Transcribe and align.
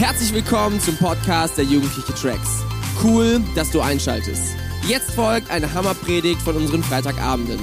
Herzlich 0.00 0.32
willkommen 0.32 0.80
zum 0.80 0.96
Podcast 0.96 1.58
der 1.58 1.66
Jugendliche 1.66 2.14
Tracks. 2.14 2.62
Cool, 3.04 3.38
dass 3.54 3.70
du 3.70 3.82
einschaltest. 3.82 4.56
Jetzt 4.88 5.10
folgt 5.10 5.50
eine 5.50 5.74
Hammerpredigt 5.74 6.40
von 6.40 6.56
unseren 6.56 6.82
Freitagabenden. 6.82 7.58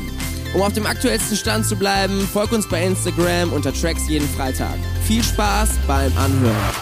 Um 0.54 0.62
auf 0.62 0.72
dem 0.72 0.86
aktuellsten 0.86 1.36
Stand 1.36 1.66
zu 1.66 1.76
bleiben, 1.76 2.22
folg 2.32 2.52
uns 2.52 2.70
bei 2.70 2.86
Instagram 2.86 3.52
unter 3.54 3.74
Tracks 3.74 4.08
jeden 4.08 4.28
Freitag. 4.28 4.78
Viel 5.08 5.24
Spaß 5.24 5.80
beim 5.88 6.16
Anhören. 6.16 6.76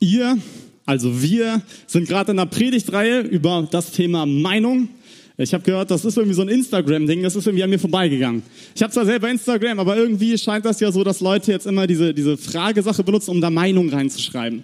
Ihr, 0.00 0.36
also 0.84 1.22
wir, 1.22 1.62
sind 1.86 2.06
gerade 2.06 2.32
in 2.32 2.38
einer 2.38 2.50
Predigtreihe 2.50 3.20
über 3.20 3.66
das 3.70 3.92
Thema 3.92 4.26
Meinung. 4.26 4.90
Ich 5.36 5.52
habe 5.52 5.64
gehört, 5.64 5.90
das 5.90 6.04
ist 6.04 6.16
irgendwie 6.16 6.36
so 6.36 6.42
ein 6.42 6.48
Instagram-Ding, 6.48 7.24
das 7.24 7.34
ist 7.34 7.44
irgendwie 7.46 7.64
an 7.64 7.70
mir 7.70 7.80
vorbeigegangen. 7.80 8.44
Ich 8.72 8.82
habe 8.84 8.92
zwar 8.92 9.04
selber 9.04 9.28
Instagram, 9.28 9.80
aber 9.80 9.96
irgendwie 9.96 10.38
scheint 10.38 10.64
das 10.64 10.78
ja 10.78 10.92
so, 10.92 11.02
dass 11.02 11.20
Leute 11.20 11.50
jetzt 11.50 11.66
immer 11.66 11.88
diese, 11.88 12.14
diese 12.14 12.36
Fragesache 12.36 13.02
benutzen, 13.02 13.32
um 13.32 13.40
da 13.40 13.50
Meinung 13.50 13.88
reinzuschreiben. 13.88 14.62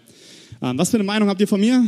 Ähm, 0.62 0.78
was 0.78 0.90
für 0.90 0.98
eine 0.98 1.04
Meinung 1.04 1.28
habt 1.28 1.40
ihr 1.40 1.48
von 1.48 1.58
mir? 1.58 1.84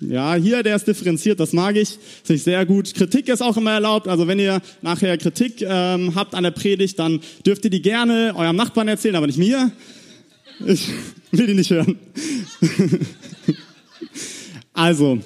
Ja, 0.00 0.34
hier, 0.34 0.64
der 0.64 0.74
ist 0.74 0.86
differenziert, 0.86 1.38
das 1.38 1.52
mag 1.52 1.76
ich, 1.76 1.90
finde 2.24 2.34
ich 2.34 2.42
sehr 2.42 2.66
gut. 2.66 2.92
Kritik 2.92 3.28
ist 3.28 3.40
auch 3.40 3.56
immer 3.56 3.70
erlaubt, 3.70 4.08
also 4.08 4.26
wenn 4.26 4.40
ihr 4.40 4.60
nachher 4.82 5.16
Kritik 5.16 5.62
ähm, 5.62 6.16
habt 6.16 6.34
an 6.34 6.42
der 6.42 6.50
Predigt, 6.50 6.98
dann 6.98 7.20
dürft 7.46 7.64
ihr 7.64 7.70
die 7.70 7.82
gerne 7.82 8.34
eurem 8.34 8.56
Nachbarn 8.56 8.88
erzählen, 8.88 9.14
aber 9.14 9.28
nicht 9.28 9.38
mir. 9.38 9.70
Ich 10.66 10.88
will 11.30 11.46
die 11.46 11.54
nicht 11.54 11.70
hören. 11.70 11.98
Also, 14.74 15.20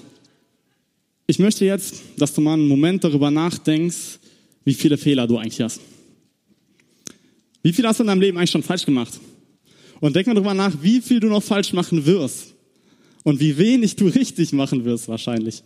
ich 1.26 1.38
möchte 1.38 1.64
jetzt, 1.64 2.02
dass 2.18 2.34
du 2.34 2.42
mal 2.42 2.52
einen 2.52 2.68
Moment 2.68 3.02
darüber 3.02 3.30
nachdenkst, 3.30 4.18
wie 4.64 4.74
viele 4.74 4.98
Fehler 4.98 5.26
du 5.26 5.38
eigentlich 5.38 5.60
hast. 5.62 5.80
Wie 7.62 7.72
viel 7.72 7.86
hast 7.86 7.98
du 7.98 8.02
in 8.02 8.08
deinem 8.08 8.20
Leben 8.20 8.36
eigentlich 8.36 8.50
schon 8.50 8.62
falsch 8.62 8.84
gemacht? 8.84 9.18
Und 10.00 10.14
denk 10.14 10.26
mal 10.26 10.34
darüber 10.34 10.54
nach, 10.54 10.72
wie 10.82 11.00
viel 11.00 11.18
du 11.18 11.28
noch 11.28 11.42
falsch 11.42 11.72
machen 11.72 12.04
wirst. 12.04 12.54
Und 13.24 13.40
wie 13.40 13.56
wenig 13.56 13.96
du 13.96 14.06
richtig 14.06 14.52
machen 14.52 14.84
wirst 14.84 15.08
wahrscheinlich. 15.08 15.62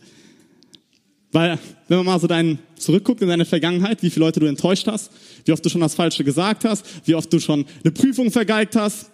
Weil, 1.32 1.58
wenn 1.88 1.98
man 1.98 2.06
mal 2.06 2.20
so 2.20 2.28
deinen 2.28 2.60
zurückguckt 2.76 3.20
in 3.20 3.28
deine 3.28 3.44
Vergangenheit, 3.44 4.02
wie 4.02 4.10
viele 4.10 4.26
Leute 4.26 4.38
du 4.38 4.46
enttäuscht 4.46 4.86
hast, 4.86 5.10
wie 5.44 5.52
oft 5.52 5.64
du 5.64 5.68
schon 5.68 5.80
das 5.80 5.94
Falsche 5.94 6.22
gesagt 6.22 6.64
hast, 6.64 6.84
wie 7.04 7.16
oft 7.16 7.32
du 7.32 7.40
schon 7.40 7.66
eine 7.82 7.90
Prüfung 7.90 8.30
vergeigt 8.30 8.76
hast, 8.76 9.10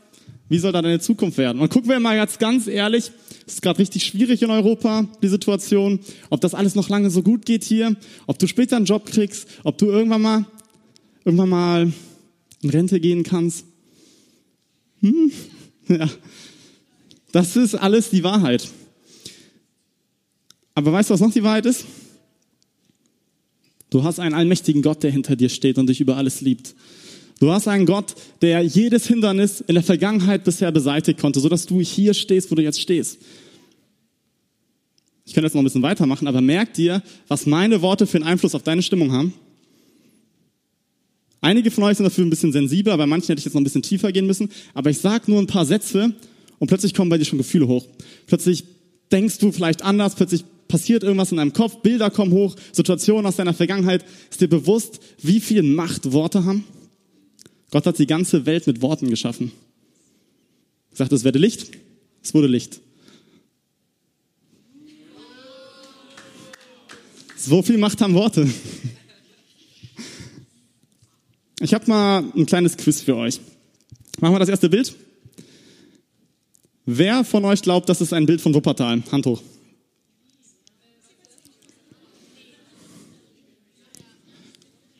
wie 0.48 0.58
soll 0.58 0.72
da 0.72 0.82
deine 0.82 1.00
Zukunft 1.00 1.38
werden? 1.38 1.60
Und 1.60 1.70
gucken 1.70 1.90
wir 1.90 2.00
mal 2.00 2.16
jetzt 2.16 2.38
ganz 2.38 2.66
ehrlich, 2.66 3.10
es 3.46 3.54
ist 3.54 3.62
gerade 3.62 3.78
richtig 3.78 4.04
schwierig 4.04 4.42
in 4.42 4.50
Europa, 4.50 5.06
die 5.22 5.28
Situation, 5.28 6.00
ob 6.30 6.40
das 6.40 6.54
alles 6.54 6.74
noch 6.74 6.88
lange 6.88 7.10
so 7.10 7.22
gut 7.22 7.44
geht 7.46 7.64
hier, 7.64 7.96
ob 8.26 8.38
du 8.38 8.46
später 8.46 8.76
einen 8.76 8.86
Job 8.86 9.06
kriegst, 9.06 9.48
ob 9.64 9.78
du 9.78 9.86
irgendwann 9.86 10.22
mal, 10.22 10.46
irgendwann 11.24 11.48
mal 11.48 11.92
in 12.62 12.70
Rente 12.70 13.00
gehen 13.00 13.22
kannst. 13.22 13.64
Hm? 15.00 15.32
Ja. 15.90 16.06
Das 17.32 17.56
ist 17.56 17.74
alles 17.74 18.10
die 18.10 18.22
Wahrheit. 18.22 18.68
Aber 20.74 20.92
weißt 20.92 21.08
du, 21.08 21.14
was 21.14 21.20
noch 21.20 21.32
die 21.32 21.42
Wahrheit 21.42 21.64
ist? 21.64 21.86
Du 23.88 24.02
hast 24.02 24.20
einen 24.20 24.34
allmächtigen 24.34 24.82
Gott, 24.82 25.02
der 25.02 25.10
hinter 25.10 25.34
dir 25.34 25.48
steht 25.48 25.78
und 25.78 25.88
dich 25.88 26.02
über 26.02 26.18
alles 26.18 26.42
liebt. 26.42 26.74
Du 27.40 27.52
hast 27.52 27.68
einen 27.68 27.86
Gott, 27.86 28.14
der 28.42 28.62
jedes 28.62 29.06
Hindernis 29.06 29.60
in 29.60 29.74
der 29.74 29.84
Vergangenheit 29.84 30.44
bisher 30.44 30.72
beseitigt 30.72 31.20
konnte, 31.20 31.38
sodass 31.38 31.66
du 31.66 31.80
hier 31.80 32.14
stehst, 32.14 32.50
wo 32.50 32.56
du 32.56 32.62
jetzt 32.62 32.80
stehst. 32.80 33.18
Ich 35.24 35.34
könnte 35.34 35.46
jetzt 35.46 35.54
noch 35.54 35.62
ein 35.62 35.64
bisschen 35.64 35.82
weitermachen, 35.82 36.26
aber 36.26 36.40
merk 36.40 36.74
dir, 36.74 37.02
was 37.28 37.46
meine 37.46 37.80
Worte 37.82 38.06
für 38.06 38.16
einen 38.16 38.26
Einfluss 38.26 38.54
auf 38.54 38.62
deine 38.62 38.82
Stimmung 38.82 39.12
haben. 39.12 39.34
Einige 41.40 41.70
von 41.70 41.84
euch 41.84 41.96
sind 41.96 42.04
dafür 42.04 42.24
ein 42.24 42.30
bisschen 42.30 42.50
sensibler, 42.50 42.96
bei 42.96 43.06
manchen 43.06 43.28
hätte 43.28 43.38
ich 43.38 43.44
jetzt 43.44 43.54
noch 43.54 43.60
ein 43.60 43.64
bisschen 43.64 43.82
tiefer 43.82 44.10
gehen 44.10 44.26
müssen, 44.26 44.48
aber 44.74 44.90
ich 44.90 44.98
sage 44.98 45.30
nur 45.30 45.38
ein 45.40 45.46
paar 45.46 45.66
Sätze 45.66 46.12
und 46.58 46.66
plötzlich 46.66 46.94
kommen 46.94 47.10
bei 47.10 47.18
dir 47.18 47.24
schon 47.24 47.38
Gefühle 47.38 47.68
hoch. 47.68 47.86
Plötzlich 48.26 48.64
denkst 49.12 49.38
du 49.38 49.52
vielleicht 49.52 49.82
anders, 49.82 50.16
plötzlich 50.16 50.44
passiert 50.66 51.04
irgendwas 51.04 51.30
in 51.30 51.36
deinem 51.36 51.52
Kopf, 51.52 51.76
Bilder 51.82 52.10
kommen 52.10 52.32
hoch, 52.32 52.56
Situationen 52.72 53.26
aus 53.26 53.36
deiner 53.36 53.54
Vergangenheit. 53.54 54.04
Ist 54.30 54.40
dir 54.40 54.48
bewusst, 54.48 54.98
wie 55.22 55.40
viel 55.40 55.62
Macht 55.62 56.12
Worte 56.12 56.44
haben? 56.44 56.64
Gott 57.70 57.86
hat 57.86 57.98
die 57.98 58.06
ganze 58.06 58.46
Welt 58.46 58.66
mit 58.66 58.80
Worten 58.80 59.10
geschaffen. 59.10 59.52
Er 60.90 60.96
sagt, 60.96 61.12
es 61.12 61.24
werde 61.24 61.38
Licht, 61.38 61.70
es 62.22 62.32
wurde 62.34 62.46
Licht. 62.46 62.80
So 67.36 67.62
viel 67.62 67.78
Macht 67.78 68.00
haben 68.00 68.14
Worte. 68.14 68.48
Ich 71.60 71.74
habe 71.74 71.86
mal 71.88 72.24
ein 72.36 72.46
kleines 72.46 72.76
Quiz 72.76 73.00
für 73.00 73.16
euch. 73.16 73.40
Machen 74.20 74.34
wir 74.34 74.38
das 74.38 74.48
erste 74.48 74.68
Bild. 74.68 74.94
Wer 76.86 77.24
von 77.24 77.44
euch 77.44 77.62
glaubt, 77.62 77.88
das 77.88 78.00
ist 78.00 78.12
ein 78.12 78.26
Bild 78.26 78.40
von 78.40 78.54
Wuppertal? 78.54 79.02
Hand 79.12 79.26
hoch. 79.26 79.42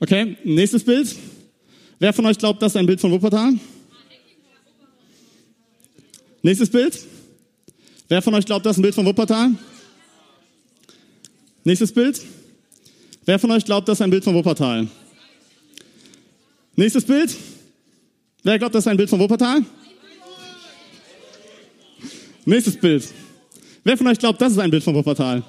Okay, 0.00 0.36
nächstes 0.44 0.84
Bild. 0.84 1.16
Wer 1.98 2.12
von 2.12 2.26
euch 2.26 2.38
glaubt, 2.38 2.62
das 2.62 2.72
ist 2.72 2.76
ein 2.76 2.86
Bild 2.86 3.00
von 3.00 3.10
Wuppertal? 3.10 3.54
Nächstes 6.42 6.70
Bild. 6.70 6.98
Wer 8.08 8.22
von 8.22 8.34
euch 8.34 8.46
glaubt, 8.46 8.64
das 8.64 8.76
ist 8.76 8.78
ein 8.78 8.82
Bild 8.82 8.94
von 8.94 9.04
Wuppertal? 9.04 9.50
Nächstes 11.64 11.92
Bild. 11.92 12.22
Wer 13.24 13.38
von 13.38 13.50
euch 13.50 13.64
glaubt, 13.64 13.88
das 13.88 13.98
ist 13.98 14.02
ein 14.02 14.10
Bild 14.10 14.24
von 14.24 14.34
Wuppertal? 14.34 14.86
Nächstes 16.76 17.04
Bild. 17.04 17.36
Wer 18.44 18.58
glaubt, 18.58 18.74
das 18.74 18.84
ist 18.84 18.88
ein 18.88 18.96
Bild 18.96 19.10
von 19.10 19.18
Wuppertal? 19.18 19.64
Nächstes 22.44 22.76
Bild. 22.78 23.12
Wer 23.82 23.96
von 23.96 24.06
euch 24.06 24.18
glaubt, 24.18 24.40
das 24.40 24.52
ist 24.52 24.58
ein 24.58 24.70
Bild 24.70 24.84
von 24.84 24.94
Wuppertal? 24.94 25.42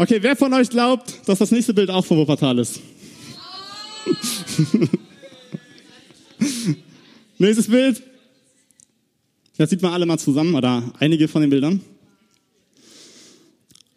Okay, 0.00 0.18
wer 0.20 0.36
von 0.36 0.54
euch 0.54 0.70
glaubt, 0.70 1.12
dass 1.26 1.40
das 1.40 1.50
nächste 1.50 1.74
Bild 1.74 1.90
auch 1.90 2.04
von 2.04 2.18
Wuppertal 2.18 2.60
ist? 2.60 2.78
Nächstes 7.38 7.66
Bild. 7.66 8.00
Das 9.56 9.70
sieht 9.70 9.82
man 9.82 9.92
alle 9.92 10.06
mal 10.06 10.16
zusammen 10.16 10.54
oder 10.54 10.84
einige 11.00 11.26
von 11.26 11.40
den 11.40 11.50
Bildern. 11.50 11.80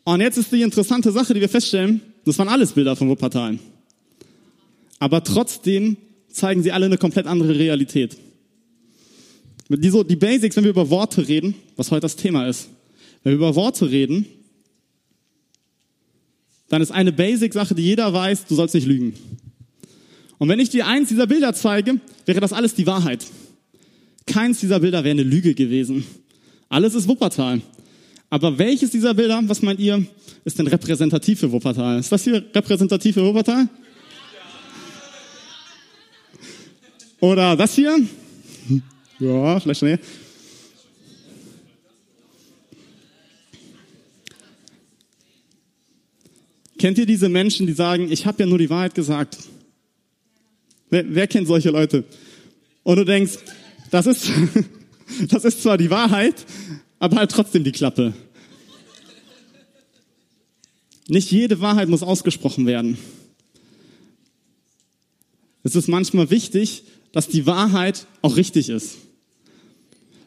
Und 0.04 0.22
jetzt 0.22 0.40
ist 0.40 0.52
die 0.52 0.64
interessante 0.64 1.12
Sache, 1.12 1.36
die 1.36 1.40
wir 1.42 1.50
feststellen, 1.50 2.02
das 2.26 2.40
waren 2.40 2.50
alles 2.50 2.72
Bilder 2.72 2.96
von 2.96 3.08
Wuppertal. 3.08 3.60
Aber 4.98 5.24
trotzdem 5.24 5.98
zeigen 6.30 6.64
sie 6.64 6.72
alle 6.72 6.88
eine 6.88 6.98
komplett 6.98 7.28
andere 7.28 7.60
Realität. 7.60 8.18
Die, 9.70 9.78
die 9.78 10.16
Basics, 10.16 10.56
wenn 10.56 10.64
wir 10.64 10.72
über 10.72 10.90
Worte 10.90 11.28
reden, 11.28 11.54
was 11.76 11.92
heute 11.92 12.02
das 12.02 12.16
Thema 12.16 12.48
ist. 12.48 12.70
Wenn 13.22 13.34
wir 13.34 13.38
über 13.38 13.54
Worte 13.54 13.92
reden, 13.92 14.26
dann 16.72 16.82
ist 16.82 16.92
eine 16.92 17.12
Basic-Sache, 17.12 17.76
die 17.76 17.84
jeder 17.84 18.14
weiß, 18.14 18.46
du 18.46 18.56
sollst 18.56 18.74
nicht 18.74 18.88
lügen. 18.88 19.14
Und 20.38 20.48
wenn 20.48 20.60
ich 20.62 20.70
dir 20.70 20.88
eins 20.88 21.10
dieser 21.10 21.28
Bilder 21.28 21.54
zeige, 21.54 22.00
wäre 22.26 22.40
das 22.40 22.54
alles 22.54 22.74
die 22.76 22.88
Wahrheit. 22.88 23.26
Keins 24.26 24.62
dieser 24.62 24.80
Bilder 24.80 25.04
wäre 25.04 25.12
eine 25.12 25.24
Lüge 25.24 25.54
gewesen. 25.54 26.06
Alles 26.70 26.96
ist 26.96 27.10
Wuppertal. 27.10 27.60
Aber 28.30 28.58
welches 28.58 28.92
dieser 28.92 29.14
Bilder, 29.14 29.42
was 29.48 29.62
meint 29.62 29.82
ihr, 29.82 30.06
ist 30.46 30.60
denn 30.60 30.68
repräsentativ 30.68 31.42
für 31.42 31.52
Wuppertal? 31.52 32.00
Ist 32.00 32.10
das 32.10 32.24
hier 32.24 32.42
repräsentativ 32.56 33.16
für 33.16 33.26
Wuppertal? 33.26 33.68
Oder 37.20 37.58
das 37.58 37.76
hier? 37.76 38.00
Ja, 39.20 39.60
vielleicht 39.60 39.80
schnell. 39.80 40.00
Kennt 46.82 46.98
ihr 46.98 47.06
diese 47.06 47.30
Menschen, 47.30 47.68
die 47.68 47.74
sagen, 47.74 48.12
ich 48.12 48.26
habe 48.26 48.42
ja 48.42 48.50
nur 48.50 48.58
die 48.58 48.72
Wahrheit 48.72 48.96
gesagt? 48.96 49.38
Wer, 50.90 51.06
wer 51.14 51.28
kennt 51.28 51.48
solche 51.48 51.70
Leute? 51.70 52.06
Und 52.82 52.96
du 52.96 53.06
denkst, 53.06 53.38
das 53.92 54.08
ist, 54.08 54.32
das 55.30 55.46
ist 55.46 55.62
zwar 55.62 55.78
die 55.78 55.92
Wahrheit, 55.92 56.44
aber 56.98 57.18
halt 57.18 57.30
trotzdem 57.30 57.64
die 57.64 57.72
Klappe. 57.72 58.16
Nicht 61.08 61.30
jede 61.30 61.62
Wahrheit 61.62 61.88
muss 61.88 62.02
ausgesprochen 62.02 62.66
werden. 62.66 62.98
Es 65.62 65.76
ist 65.76 65.88
manchmal 65.88 66.32
wichtig, 66.32 66.86
dass 67.12 67.28
die 67.28 67.46
Wahrheit 67.46 68.08
auch 68.24 68.38
richtig 68.38 68.70
ist. 68.70 68.98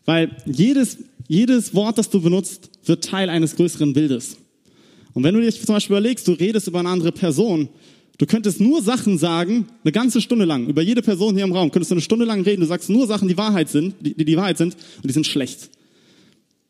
Weil 0.04 0.36
jedes, 0.46 0.98
jedes 1.26 1.74
Wort, 1.74 1.98
das 1.98 2.10
du 2.10 2.20
benutzt, 2.20 2.70
wird 2.84 3.02
Teil 3.02 3.28
eines 3.28 3.56
größeren 3.56 3.92
Bildes. 3.92 4.36
Und 5.14 5.22
wenn 5.22 5.34
du 5.34 5.40
dir 5.40 5.50
zum 5.52 5.74
Beispiel 5.74 5.96
überlegst, 5.96 6.28
du 6.28 6.32
redest 6.32 6.66
über 6.66 6.80
eine 6.80 6.88
andere 6.88 7.12
Person, 7.12 7.68
du 8.18 8.26
könntest 8.26 8.60
nur 8.60 8.82
Sachen 8.82 9.16
sagen, 9.16 9.68
eine 9.82 9.92
ganze 9.92 10.20
Stunde 10.20 10.44
lang, 10.44 10.66
über 10.68 10.82
jede 10.82 11.02
Person 11.02 11.36
hier 11.36 11.44
im 11.44 11.52
Raum, 11.52 11.70
könntest 11.70 11.92
du 11.92 11.94
eine 11.94 12.02
Stunde 12.02 12.24
lang 12.24 12.42
reden, 12.42 12.60
du 12.60 12.66
sagst 12.66 12.90
nur 12.90 13.06
Sachen, 13.06 13.28
die 13.28 13.38
Wahrheit 13.38 13.70
sind, 13.70 13.94
die, 14.00 14.24
die 14.24 14.36
Wahrheit 14.36 14.58
sind, 14.58 14.74
und 14.74 15.06
die 15.06 15.12
sind 15.12 15.26
schlecht. 15.26 15.70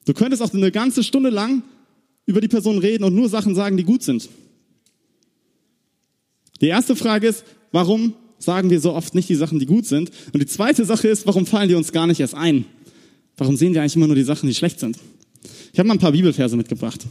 Du 0.05 0.13
könntest 0.13 0.43
auch 0.43 0.53
eine 0.53 0.71
ganze 0.71 1.03
Stunde 1.03 1.31
lang 1.31 1.63
über 2.27 2.41
die 2.41 2.49
Person 2.49 2.79
reden 2.79 3.05
und 3.05 3.15
nur 3.15 3.29
Sachen 3.29 3.55
sagen, 3.55 3.77
die 3.77 3.85
gut 3.85 4.03
sind. 4.03 4.29
Die 6.61 6.69
erste 6.69 6.95
Frage 6.97 7.27
ist, 7.27 7.45
warum 7.73 8.15
sagen 8.39 8.71
wir 8.71 8.81
so 8.81 8.93
oft 8.93 9.15
nicht 9.15 9.29
die 9.29 9.35
Sachen, 9.35 9.59
die 9.59 9.67
gut 9.67 9.87
sind? 9.87 10.11
Und 10.33 10.41
die 10.41 10.47
zweite 10.47 10.85
Sache 10.85 11.09
ist, 11.09 11.27
warum 11.27 11.47
fallen 11.47 11.69
die 11.69 11.75
uns 11.75 11.93
gar 11.93 12.07
nicht 12.07 12.21
erst 12.21 12.35
ein? 12.35 12.67
Warum 13.37 13.57
sehen 13.57 13.75
wir 13.75 13.81
eigentlich 13.81 13.97
immer 13.97 14.07
nur 14.07 14.17
die 14.17 14.23
Sachen, 14.23 14.49
die 14.49 14.55
schlecht 14.55 14.81
sind? 14.81 14.99
Ich 15.73 15.79
habe 15.79 15.89
mal 15.89 15.95
ein 15.95 16.01
paar 16.01 16.13
Bibelverse 16.13 16.57
mitgebracht. 16.57 17.05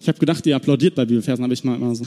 Ich 0.00 0.08
habe 0.08 0.18
gedacht, 0.18 0.46
ihr 0.46 0.56
applaudiert 0.56 0.94
bei 0.94 1.04
Bibelversen, 1.04 1.44
aber 1.44 1.52
ich 1.52 1.62
mal 1.62 1.76
immer 1.76 1.94
so. 1.94 2.06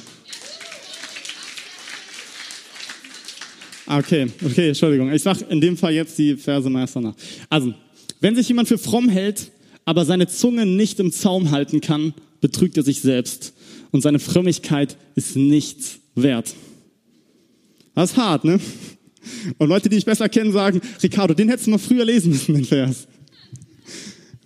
Ah, 3.85 3.99
okay, 3.99 4.27
okay, 4.43 4.69
Entschuldigung. 4.69 5.11
Ich 5.11 5.21
sag 5.21 5.39
in 5.51 5.61
dem 5.61 5.77
Fall 5.77 5.93
jetzt 5.93 6.17
die 6.17 6.35
Verse 6.35 6.67
meist 6.69 6.95
nach. 6.95 7.13
Also, 7.49 7.73
wenn 8.19 8.35
sich 8.35 8.47
jemand 8.47 8.67
für 8.67 8.79
fromm 8.79 9.09
hält, 9.09 9.51
aber 9.85 10.05
seine 10.05 10.27
Zunge 10.27 10.65
nicht 10.65 10.99
im 10.99 11.11
Zaum 11.11 11.51
halten 11.51 11.81
kann, 11.81 12.13
betrügt 12.41 12.77
er 12.77 12.83
sich 12.83 13.01
selbst. 13.01 13.53
Und 13.91 14.01
seine 14.01 14.17
Frömmigkeit 14.17 14.97
ist 15.13 15.35
nichts 15.35 15.99
wert. 16.15 16.55
Das 17.93 18.11
ist 18.11 18.17
hart, 18.17 18.43
ne? 18.43 18.59
Und 19.59 19.69
Leute, 19.69 19.89
die 19.89 19.97
ich 19.97 20.05
besser 20.05 20.27
kennen, 20.29 20.51
sagen, 20.51 20.81
Ricardo, 21.01 21.33
den 21.33 21.49
hättest 21.49 21.67
du 21.67 21.71
mal 21.71 21.77
früher 21.77 22.05
lesen 22.05 22.31
müssen, 22.31 22.55
den 22.55 22.65
Vers. 22.65 23.07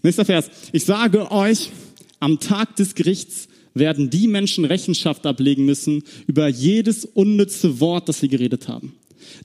Nächster 0.03 0.25
Vers. 0.25 0.49
Ich 0.73 0.83
sage 0.83 1.31
euch, 1.31 1.71
am 2.19 2.39
Tag 2.39 2.75
des 2.75 2.95
Gerichts 2.95 3.47
werden 3.73 4.09
die 4.09 4.27
Menschen 4.27 4.65
Rechenschaft 4.65 5.25
ablegen 5.25 5.65
müssen 5.65 6.03
über 6.25 6.47
jedes 6.47 7.05
unnütze 7.05 7.79
Wort, 7.79 8.09
das 8.09 8.19
sie 8.19 8.27
geredet 8.27 8.67
haben. 8.67 8.93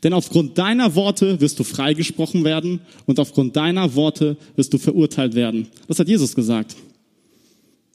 Denn 0.02 0.12
aufgrund 0.12 0.58
deiner 0.58 0.94
Worte 0.94 1.40
wirst 1.40 1.58
du 1.58 1.64
freigesprochen 1.64 2.44
werden 2.44 2.80
und 3.06 3.18
aufgrund 3.18 3.56
deiner 3.56 3.94
Worte 3.94 4.36
wirst 4.56 4.72
du 4.72 4.78
verurteilt 4.78 5.34
werden. 5.34 5.68
Das 5.88 5.98
hat 5.98 6.08
Jesus 6.08 6.34
gesagt. 6.34 6.76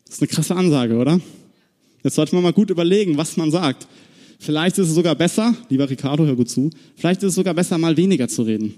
Das 0.05 0.15
ist 0.15 0.21
eine 0.21 0.27
krasse 0.27 0.55
Ansage, 0.55 0.95
oder? 0.95 1.19
Jetzt 2.03 2.15
sollte 2.15 2.35
man 2.35 2.43
mal 2.43 2.53
gut 2.53 2.69
überlegen, 2.69 3.17
was 3.17 3.37
man 3.37 3.51
sagt. 3.51 3.87
Vielleicht 4.39 4.77
ist 4.77 4.89
es 4.89 4.95
sogar 4.95 5.15
besser, 5.15 5.55
lieber 5.69 5.89
Ricardo, 5.89 6.25
hör 6.25 6.35
gut 6.35 6.49
zu, 6.49 6.69
vielleicht 6.95 7.23
ist 7.23 7.29
es 7.29 7.35
sogar 7.35 7.53
besser, 7.53 7.77
mal 7.77 7.97
weniger 7.97 8.27
zu 8.27 8.43
reden. 8.43 8.75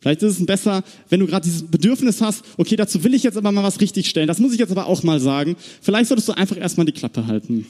Vielleicht 0.00 0.22
ist 0.22 0.38
es 0.38 0.46
besser, 0.46 0.84
wenn 1.08 1.20
du 1.20 1.26
gerade 1.26 1.44
dieses 1.44 1.62
Bedürfnis 1.62 2.20
hast, 2.20 2.44
okay, 2.56 2.76
dazu 2.76 3.02
will 3.02 3.14
ich 3.14 3.24
jetzt 3.24 3.36
aber 3.36 3.50
mal 3.50 3.64
was 3.64 3.80
richtig 3.80 4.08
stellen, 4.08 4.28
das 4.28 4.38
muss 4.38 4.52
ich 4.52 4.58
jetzt 4.58 4.70
aber 4.70 4.86
auch 4.86 5.02
mal 5.02 5.18
sagen. 5.18 5.56
Vielleicht 5.80 6.08
solltest 6.08 6.28
du 6.28 6.32
einfach 6.32 6.56
erstmal 6.56 6.86
die 6.86 6.92
Klappe 6.92 7.26
halten. 7.26 7.66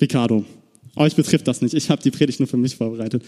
Ricardo, 0.00 0.44
euch 0.94 1.16
betrifft 1.16 1.48
das 1.48 1.60
nicht, 1.60 1.74
ich 1.74 1.90
habe 1.90 2.02
die 2.02 2.10
Predigt 2.10 2.38
nur 2.38 2.46
für 2.46 2.56
mich 2.56 2.76
vorbereitet. 2.76 3.24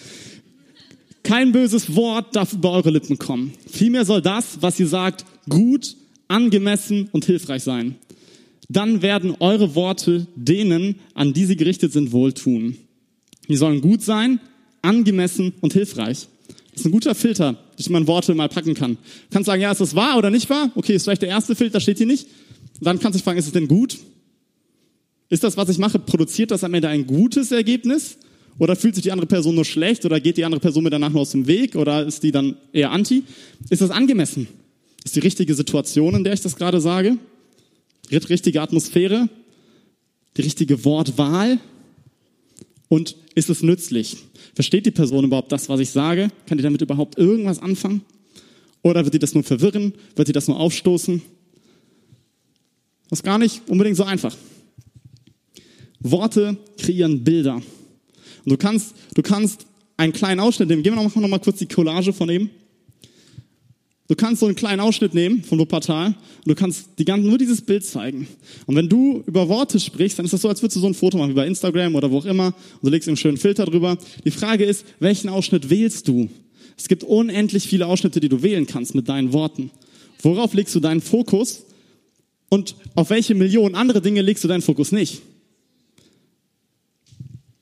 Kein 1.25 1.53
böses 1.53 1.95
Wort 1.97 2.37
darf 2.37 2.53
über 2.53 2.73
eure 2.73 2.91
Lippen 2.91 3.19
kommen. 3.19 3.53
Vielmehr 3.71 4.05
soll 4.05 4.23
das, 4.23 4.59
was 4.61 4.79
ihr 4.79 4.87
sagt, 4.87 5.25
gut, 5.49 5.97
angemessen 6.29 7.09
und 7.13 7.25
hilfreich 7.25 7.65
sein 7.65 7.97
dann 8.69 9.03
werden 9.03 9.35
eure 9.41 9.75
Worte 9.75 10.27
denen, 10.37 10.97
an 11.15 11.33
die 11.33 11.47
sie 11.47 11.57
gerichtet 11.57 11.93
sind, 11.93 12.13
wohltun. 12.13 12.77
Die 13.49 13.57
sollen 13.57 13.81
gut 13.81 14.03
sein, 14.03 14.41
angemessen 14.83 15.55
und 15.61 15.73
hilfreich. 15.73 16.29
Ist 16.79 16.85
ein 16.85 16.93
guter 16.93 17.15
Filter, 17.15 17.57
den 17.79 17.93
man 17.93 18.07
Worte 18.07 18.35
mal 18.35 18.49
packen 18.49 18.75
kann. 18.75 18.93
Du 18.95 19.33
kannst 19.33 19.47
sagen, 19.47 19.63
ja, 19.63 19.73
ist 19.73 19.81
das 19.81 19.95
wahr 19.95 20.19
oder 20.19 20.31
nicht 20.31 20.49
wahr? 20.49 20.71
Okay, 20.75 20.95
ist 20.95 21.05
vielleicht 21.05 21.23
der 21.23 21.29
erste 21.29 21.55
Filter, 21.55 21.81
steht 21.81 21.99
hier 21.99 22.07
nicht. 22.07 22.27
Und 22.79 22.87
dann 22.87 22.99
kannst 22.99 23.15
du 23.15 23.19
dich 23.19 23.25
fragen, 23.25 23.39
ist 23.39 23.47
es 23.47 23.53
denn 23.53 23.69
gut? 23.69 23.99
Ist 25.29 25.45
das, 25.45 25.57
was 25.57 25.69
ich 25.69 25.79
mache, 25.79 25.99
produziert 25.99 26.51
das 26.51 26.65
am 26.65 26.73
Ende 26.75 26.89
ein 26.89 27.07
gutes 27.07 27.53
Ergebnis? 27.53 28.19
Oder 28.59 28.77
fühlt 28.77 28.95
sich 28.95 29.03
die 29.03 29.13
andere 29.13 29.27
Person 29.27 29.55
nur 29.55 29.65
schlecht? 29.65 30.05
Oder 30.05 30.21
geht 30.21 30.37
die 30.37 30.45
andere 30.45 30.61
Person 30.61 30.85
mir 30.85 30.91
danach 30.91 31.11
nur 31.11 31.23
aus 31.23 31.31
dem 31.31 31.47
Weg? 31.47 31.77
Oder 31.77 32.07
ist 32.07 32.23
die 32.23 32.33
dann 32.33 32.57
eher 32.73 32.91
anti? 32.91 33.25
Ist 33.71 33.83
das 33.83 33.91
angemessen? 33.91 34.49
Ist 35.05 35.17
die 35.17 35.21
richtige 35.21 35.55
Situation, 35.55 36.15
in 36.15 36.25
der 36.25 36.33
ich 36.33 36.41
das 36.41 36.57
gerade 36.57 36.81
sage? 36.81 37.19
die 38.11 38.17
richtige 38.17 38.63
Atmosphäre, 38.63 39.29
die 40.37 40.43
richtige 40.43 40.85
Wortwahl 40.85 41.59
und 42.89 43.17
ist 43.35 43.51
es 43.51 43.63
nützlich? 43.63 44.17
Versteht 44.55 44.87
die 44.87 44.91
Person 44.91 45.25
überhaupt 45.25 45.53
das, 45.53 45.69
was 45.69 45.81
ich 45.81 45.91
sage? 45.91 46.29
Kann 46.47 46.59
die 46.59 46.65
damit 46.65 46.83
überhaupt 46.83 47.19
irgendwas 47.19 47.61
anfangen? 47.61 48.03
Oder 48.83 49.05
wird 49.05 49.15
die 49.15 49.19
das 49.19 49.35
nur 49.35 49.45
verwirren? 49.45 49.93
Wird 50.17 50.29
sie 50.29 50.33
das 50.33 50.49
nur 50.49 50.59
aufstoßen? 50.59 51.23
Das 53.11 53.21
ist 53.21 53.25
gar 53.25 53.39
nicht 53.39 53.63
unbedingt 53.69 53.97
so 53.97 54.05
einfach. 54.05 54.37
Worte 56.01 56.57
kreieren 56.79 57.25
Bilder. 57.25 57.55
Und 57.55 57.65
du 58.47 58.57
kannst, 58.57 58.95
du 59.15 59.23
kannst 59.23 59.67
einen 59.97 60.13
kleinen 60.13 60.41
Ausschnitt 60.41 60.69
nehmen. 60.69 60.83
Gehen 60.83 60.95
wir 60.95 61.03
noch 61.03 61.15
mal, 61.15 61.21
noch 61.21 61.29
mal 61.29 61.41
kurz 61.41 61.59
die 61.59 61.67
Collage 61.67 62.13
von 62.13 62.29
eben. 62.29 62.51
Du 64.09 64.17
kannst 64.17 64.41
so 64.41 64.47
einen 64.47 64.57
kleinen 64.57 64.81
Ausschnitt 64.81 65.13
nehmen 65.13 65.45
von 65.45 65.59
Wuppertal 65.59 66.07
und 66.07 66.49
du 66.49 66.55
kannst 66.55 66.89
die 66.99 67.05
ganzen, 67.05 67.29
nur 67.29 67.37
dieses 67.37 67.61
Bild 67.61 67.85
zeigen. 67.85 68.27
Und 68.65 68.75
wenn 68.75 68.89
du 68.89 69.23
über 69.27 69.51
Worte 69.51 69.79
sprichst, 69.79 70.19
dann 70.19 70.25
ist 70.25 70.33
das 70.33 70.41
so, 70.41 70.49
als 70.49 70.63
würdest 70.63 70.77
du 70.77 70.81
so 70.81 70.87
ein 70.87 70.95
Foto 70.95 71.19
machen, 71.19 71.31
wie 71.31 71.35
bei 71.35 71.47
Instagram 71.47 71.95
oder 71.95 72.11
wo 72.11 72.19
auch 72.19 72.25
immer, 72.25 72.47
und 72.47 72.85
du 72.85 72.89
legst 72.89 73.07
einen 73.07 73.19
schönen 73.19 73.37
Filter 73.37 73.67
drüber. 73.67 73.99
Die 74.25 74.31
Frage 74.31 74.65
ist, 74.65 74.87
welchen 74.99 75.29
Ausschnitt 75.29 75.69
wählst 75.69 76.09
du? 76.09 76.31
Es 76.79 76.89
gibt 76.89 77.05
unendlich 77.05 77.69
viele 77.69 77.87
Ausschnitte, 77.87 78.19
die 78.21 78.31
du 78.31 78.43
wählen 78.43 78.67
kannst 78.67 78.95
mit 78.95 79.11
deinen 79.11 79.35
Worten. 79.35 79.71
Worauf 80.23 80.55
legst 80.55 80.75
du 80.75 80.81
deinen 80.81 81.03
Fokus? 81.03 81.65
Und 82.49 82.77
auf 82.95 83.11
welche 83.11 83.35
Millionen 83.35 83.75
andere 83.75 84.01
Dinge 84.01 84.23
legst 84.23 84.43
du 84.43 84.49
deinen 84.49 84.63
Fokus 84.63 84.91
nicht? 84.91 85.21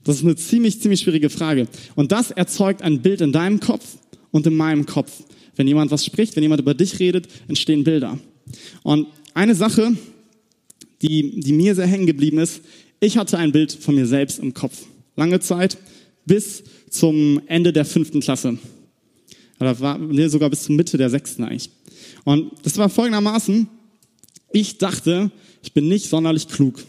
Das 0.05 0.19
ist 0.19 0.23
eine 0.23 0.37
ziemlich, 0.37 0.81
ziemlich 0.81 1.01
schwierige 1.01 1.29
Frage. 1.29 1.67
Und 1.97 2.13
das 2.13 2.31
erzeugt 2.31 2.83
ein 2.83 3.03
Bild 3.03 3.21
in 3.21 3.33
deinem 3.33 3.59
Kopf 3.59 3.97
und 4.37 4.47
in 4.47 4.55
meinem 4.55 4.85
Kopf. 4.85 5.25
Wenn 5.57 5.67
jemand 5.67 5.91
was 5.91 6.05
spricht, 6.05 6.37
wenn 6.37 6.43
jemand 6.43 6.61
über 6.61 6.75
dich 6.75 6.99
redet, 6.99 7.27
entstehen 7.49 7.85
Bilder. 7.85 8.19
Und 8.83 9.07
eine 9.33 9.55
Sache, 9.55 9.97
die, 11.01 11.41
die 11.41 11.53
mir 11.55 11.75
sehr 11.75 11.87
hängen 11.87 12.07
geblieben 12.07 12.39
ist, 12.39 12.61
ich 13.01 13.17
hatte 13.17 13.39
ein 13.39 13.53
Bild 13.53 13.73
von 13.73 13.95
mir 13.95 14.07
selbst 14.07 14.39
im 14.39 14.53
Kopf. 14.53 14.85
Lange 15.17 15.41
Zeit, 15.41 15.79
bis 16.27 16.65
zum 16.91 17.41
Ende 17.47 17.73
der 17.73 17.87
fünften 17.87 18.21
Klasse. 18.21 18.59
Oder 19.59 19.81
war, 19.81 19.97
nee, 19.97 20.29
sogar 20.29 20.51
bis 20.51 20.65
zur 20.65 20.77
Mitte 20.77 20.99
der 20.99 21.09
sechsten 21.09 21.43
eigentlich. 21.43 21.71
Und 22.25 22.53
das 22.63 22.77
war 22.77 22.91
folgendermaßen, 22.91 23.67
ich 24.53 24.77
dachte, 24.77 25.31
ich 25.63 25.73
bin 25.73 25.89
nicht 25.89 26.11
sonderlich 26.11 26.49
klug. 26.49 26.85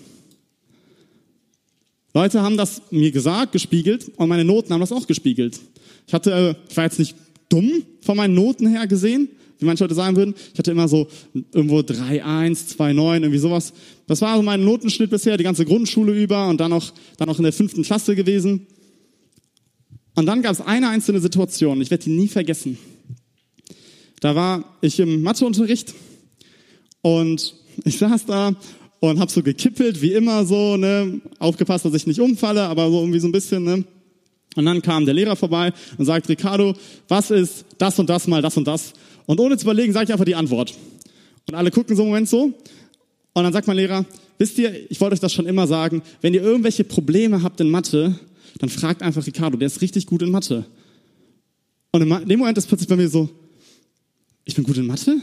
Leute 2.13 2.41
haben 2.41 2.57
das 2.57 2.81
mir 2.91 3.11
gesagt, 3.11 3.53
gespiegelt 3.53 4.11
und 4.17 4.27
meine 4.27 4.43
Noten 4.43 4.73
haben 4.73 4.81
das 4.81 4.91
auch 4.91 5.07
gespiegelt. 5.07 5.59
Ich 6.07 6.13
hatte, 6.13 6.57
ich 6.69 6.75
war 6.75 6.85
jetzt 6.85 6.99
nicht 6.99 7.15
dumm 7.49 7.83
von 8.01 8.17
meinen 8.17 8.33
Noten 8.33 8.67
her 8.67 8.87
gesehen, 8.87 9.29
wie 9.59 9.65
manche 9.65 9.83
Leute 9.83 9.95
sagen 9.95 10.15
würden. 10.15 10.35
Ich 10.53 10.59
hatte 10.59 10.71
immer 10.71 10.87
so 10.87 11.07
irgendwo 11.53 11.79
3,1, 11.79 12.77
2,9, 12.77 13.15
irgendwie 13.15 13.37
sowas. 13.37 13.73
Das 14.05 14.21
war 14.21 14.37
so 14.37 14.43
mein 14.43 14.63
Notenschnitt 14.63 15.09
bisher, 15.09 15.37
die 15.37 15.43
ganze 15.43 15.65
Grundschule 15.65 16.13
über 16.13 16.47
und 16.47 16.59
dann 16.59 16.71
noch, 16.71 16.93
dann 17.17 17.27
noch 17.27 17.39
in 17.39 17.43
der 17.43 17.53
fünften 17.53 17.83
Klasse 17.83 18.15
gewesen. 18.15 18.67
Und 20.15 20.25
dann 20.25 20.41
gab 20.41 20.53
es 20.53 20.61
eine 20.61 20.89
einzelne 20.89 21.19
Situation, 21.19 21.79
ich 21.81 21.91
werde 21.91 22.05
die 22.05 22.09
nie 22.09 22.27
vergessen. 22.27 22.77
Da 24.19 24.35
war 24.35 24.77
ich 24.81 24.99
im 24.99 25.21
Matheunterricht 25.21 25.93
und 27.01 27.55
ich 27.83 27.99
saß 27.99 28.25
da 28.25 28.55
und 28.99 29.19
habe 29.19 29.31
so 29.31 29.43
gekippelt, 29.43 30.01
wie 30.01 30.13
immer 30.13 30.43
so, 30.45 30.75
ne, 30.75 31.21
aufgepasst, 31.37 31.85
dass 31.85 31.93
ich 31.93 32.07
nicht 32.07 32.19
umfalle, 32.19 32.63
aber 32.63 32.89
so 32.89 32.99
irgendwie 32.99 33.19
so 33.19 33.27
ein 33.27 33.31
bisschen, 33.31 33.63
ne, 33.63 33.83
und 34.57 34.65
dann 34.65 34.81
kam 34.81 35.05
der 35.05 35.13
Lehrer 35.13 35.35
vorbei 35.35 35.71
und 35.97 36.05
sagt, 36.05 36.27
Ricardo, 36.29 36.73
was 37.07 37.31
ist 37.31 37.65
das 37.77 37.97
und 37.99 38.09
das 38.09 38.27
mal 38.27 38.41
das 38.41 38.57
und 38.57 38.67
das? 38.67 38.93
Und 39.27 39.39
ohne 39.39 39.57
zu 39.57 39.65
überlegen, 39.65 39.93
sage 39.93 40.05
ich 40.05 40.11
einfach 40.11 40.25
die 40.25 40.35
Antwort. 40.35 40.73
Und 41.47 41.55
alle 41.55 41.71
gucken 41.71 41.95
so 41.95 42.01
einen 42.01 42.09
Moment 42.09 42.27
so. 42.27 42.45
Und 43.33 43.43
dann 43.43 43.53
sagt 43.53 43.67
mein 43.67 43.77
Lehrer, 43.77 44.05
wisst 44.37 44.57
ihr, 44.57 44.91
ich 44.91 44.99
wollte 44.99 45.13
euch 45.13 45.19
das 45.19 45.31
schon 45.31 45.45
immer 45.45 45.67
sagen, 45.67 46.01
wenn 46.21 46.33
ihr 46.33 46.41
irgendwelche 46.41 46.83
Probleme 46.83 47.43
habt 47.43 47.61
in 47.61 47.69
Mathe, 47.69 48.19
dann 48.57 48.69
fragt 48.69 49.03
einfach 49.03 49.25
Ricardo, 49.25 49.57
der 49.57 49.67
ist 49.67 49.81
richtig 49.81 50.07
gut 50.07 50.23
in 50.23 50.31
Mathe. 50.31 50.65
Und 51.91 52.01
in 52.01 52.27
dem 52.27 52.39
Moment 52.39 52.57
ist 52.57 52.67
plötzlich 52.67 52.89
bei 52.89 52.95
mir 52.95 53.09
so, 53.09 53.29
ich 54.43 54.55
bin 54.55 54.63
gut 54.63 54.77
in 54.77 54.87
Mathe? 54.87 55.21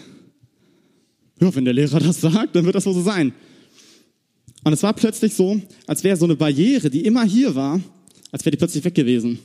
Ja, 1.41 1.53
wenn 1.55 1.65
der 1.65 1.75
Lehrer 1.75 1.99
das 1.99 2.21
sagt, 2.21 2.55
dann 2.55 2.65
wird 2.65 2.77
das 2.77 2.87
wohl 2.87 2.95
so 2.95 3.03
sein. 3.03 3.33
Und 4.63 4.73
es 4.73 4.83
war 4.83 4.93
plötzlich 4.95 5.35
so, 5.35 5.61
als 5.87 6.05
wäre 6.05 6.17
so 6.17 6.25
eine 6.25 6.37
Barriere, 6.37 6.89
die 6.89 7.05
immer 7.05 7.25
hier 7.25 7.55
war, 7.55 7.81
als 8.35 8.45
wäre 8.45 8.51
die 8.51 8.57
plötzlich 8.57 8.83
weg 8.83 8.97
gewesen. 8.97 9.39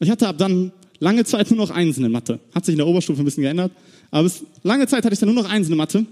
Ich 0.00 0.10
hatte 0.10 0.28
ab 0.28 0.36
dann 0.36 0.70
lange 0.98 1.24
Zeit 1.24 1.50
nur 1.50 1.56
noch 1.56 1.70
Einsen 1.70 2.04
in 2.04 2.12
Mathe. 2.12 2.38
Hat 2.54 2.66
sich 2.66 2.74
in 2.74 2.76
der 2.76 2.86
Oberstufe 2.86 3.22
ein 3.22 3.24
bisschen 3.24 3.42
geändert. 3.42 3.72
Aber 4.10 4.24
bis 4.24 4.44
lange 4.62 4.86
Zeit 4.86 5.02
hatte 5.02 5.14
ich 5.14 5.18
dann 5.18 5.32
nur 5.32 5.42
noch 5.42 5.48
Einsen 5.50 5.72
in 5.72 5.78
Mathe. 5.78 6.04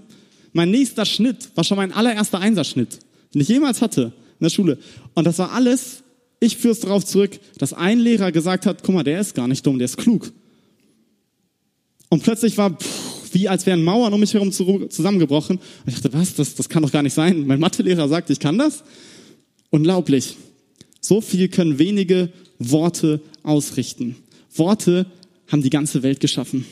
Mein 0.51 0.71
nächster 0.71 1.05
Schnitt 1.05 1.47
war 1.53 1.63
schon 1.63 1.77
mein 1.77 1.91
allererster 1.91 2.39
Einserschnitt, 2.39 2.97
den 3.35 3.41
ich 3.41 3.49
jemals 3.49 3.83
hatte 3.83 4.05
in 4.39 4.45
der 4.45 4.49
Schule. 4.49 4.79
Und 5.13 5.27
das 5.27 5.37
war 5.37 5.51
alles, 5.51 6.01
ich 6.39 6.57
führe 6.57 6.71
es 6.71 6.79
darauf 6.79 7.05
zurück, 7.05 7.39
dass 7.59 7.73
ein 7.73 7.99
Lehrer 7.99 8.31
gesagt 8.31 8.65
hat, 8.65 8.81
guck 8.81 8.95
mal, 8.95 9.03
der 9.03 9.21
ist 9.21 9.35
gar 9.35 9.47
nicht 9.47 9.63
dumm, 9.63 9.77
der 9.77 9.85
ist 9.85 9.97
klug. 9.97 10.31
Und 12.09 12.23
plötzlich 12.23 12.57
war, 12.57 12.71
pff, 12.71 13.31
wie 13.35 13.47
als 13.47 13.67
wären 13.67 13.83
Mauern 13.83 14.11
um 14.11 14.19
mich 14.19 14.33
herum 14.33 14.51
zusammengebrochen. 14.51 15.57
Und 15.57 15.85
ich 15.85 15.93
dachte, 15.93 16.13
was, 16.13 16.33
das, 16.33 16.55
das 16.55 16.67
kann 16.67 16.81
doch 16.81 16.91
gar 16.91 17.03
nicht 17.03 17.13
sein. 17.13 17.45
Mein 17.45 17.59
Mathelehrer 17.59 18.07
sagt, 18.07 18.31
ich 18.31 18.39
kann 18.39 18.57
das. 18.57 18.83
Unglaublich. 19.69 20.35
So 21.01 21.21
viel 21.21 21.47
können 21.47 21.79
wenige 21.79 22.31
Worte 22.59 23.21
ausrichten. 23.43 24.15
Worte 24.55 25.05
haben 25.47 25.61
die 25.61 25.69
ganze 25.69 26.03
Welt 26.03 26.19
geschaffen. 26.19 26.65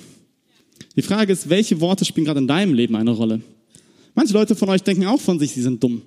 Die 0.96 1.02
Frage 1.02 1.34
ist, 1.34 1.50
welche 1.50 1.80
Worte 1.80 2.06
spielen 2.06 2.26
gerade 2.26 2.40
in 2.40 2.48
deinem 2.48 2.74
Leben 2.74 2.96
eine 2.96 3.12
Rolle? 3.12 3.42
Manche 4.16 4.34
Leute 4.34 4.56
von 4.56 4.70
euch 4.70 4.84
denken 4.84 5.06
auch 5.06 5.22
von 5.22 5.40
sich, 5.40 5.52
sie 5.52 5.62
sind 5.62 5.82
dumm. 5.84 6.02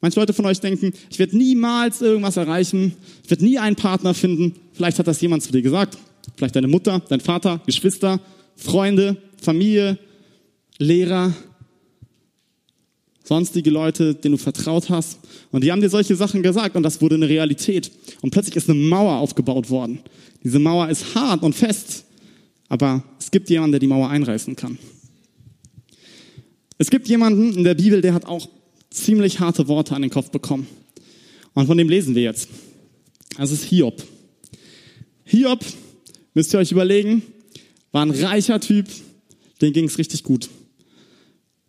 Manche 0.00 0.20
Leute 0.20 0.32
von 0.32 0.46
euch 0.46 0.60
denken, 0.60 0.92
ich 1.10 1.18
werde 1.18 1.36
niemals 1.36 2.00
irgendwas 2.00 2.36
erreichen, 2.36 2.94
ich 3.24 3.30
werde 3.30 3.44
nie 3.44 3.58
einen 3.58 3.76
Partner 3.76 4.14
finden. 4.14 4.54
Vielleicht 4.72 4.98
hat 4.98 5.08
das 5.08 5.20
jemand 5.20 5.42
zu 5.42 5.50
dir 5.50 5.62
gesagt. 5.62 5.98
Vielleicht 6.36 6.54
deine 6.54 6.68
Mutter, 6.68 7.02
dein 7.08 7.20
Vater, 7.20 7.60
Geschwister, 7.66 8.20
Freunde, 8.54 9.16
Familie, 9.40 9.98
Lehrer, 10.78 11.32
sonstige 13.28 13.68
Leute, 13.70 14.14
denen 14.14 14.36
du 14.36 14.42
vertraut 14.42 14.88
hast. 14.88 15.18
Und 15.52 15.62
die 15.62 15.70
haben 15.70 15.82
dir 15.82 15.90
solche 15.90 16.16
Sachen 16.16 16.42
gesagt 16.42 16.76
und 16.76 16.82
das 16.82 17.00
wurde 17.02 17.16
eine 17.16 17.28
Realität. 17.28 17.92
Und 18.22 18.30
plötzlich 18.30 18.56
ist 18.56 18.70
eine 18.70 18.78
Mauer 18.78 19.18
aufgebaut 19.18 19.68
worden. 19.68 20.00
Diese 20.42 20.58
Mauer 20.58 20.88
ist 20.88 21.14
hart 21.14 21.42
und 21.42 21.54
fest, 21.54 22.04
aber 22.68 23.04
es 23.20 23.30
gibt 23.30 23.50
jemanden, 23.50 23.72
der 23.72 23.80
die 23.80 23.86
Mauer 23.86 24.08
einreißen 24.08 24.56
kann. 24.56 24.78
Es 26.78 26.90
gibt 26.90 27.06
jemanden 27.08 27.54
in 27.54 27.64
der 27.64 27.74
Bibel, 27.74 28.00
der 28.00 28.14
hat 28.14 28.24
auch 28.24 28.48
ziemlich 28.90 29.40
harte 29.40 29.68
Worte 29.68 29.94
an 29.94 30.02
den 30.02 30.10
Kopf 30.10 30.30
bekommen. 30.30 30.66
Und 31.52 31.66
von 31.66 31.76
dem 31.76 31.88
lesen 31.88 32.14
wir 32.14 32.22
jetzt. 32.22 32.48
Das 33.36 33.50
ist 33.50 33.64
Hiob. 33.64 34.02
Hiob, 35.24 35.64
müsst 36.32 36.54
ihr 36.54 36.60
euch 36.60 36.72
überlegen, 36.72 37.22
war 37.92 38.02
ein 38.02 38.10
reicher 38.10 38.58
Typ, 38.60 38.86
dem 39.60 39.72
ging 39.74 39.84
es 39.84 39.98
richtig 39.98 40.24
gut. 40.24 40.48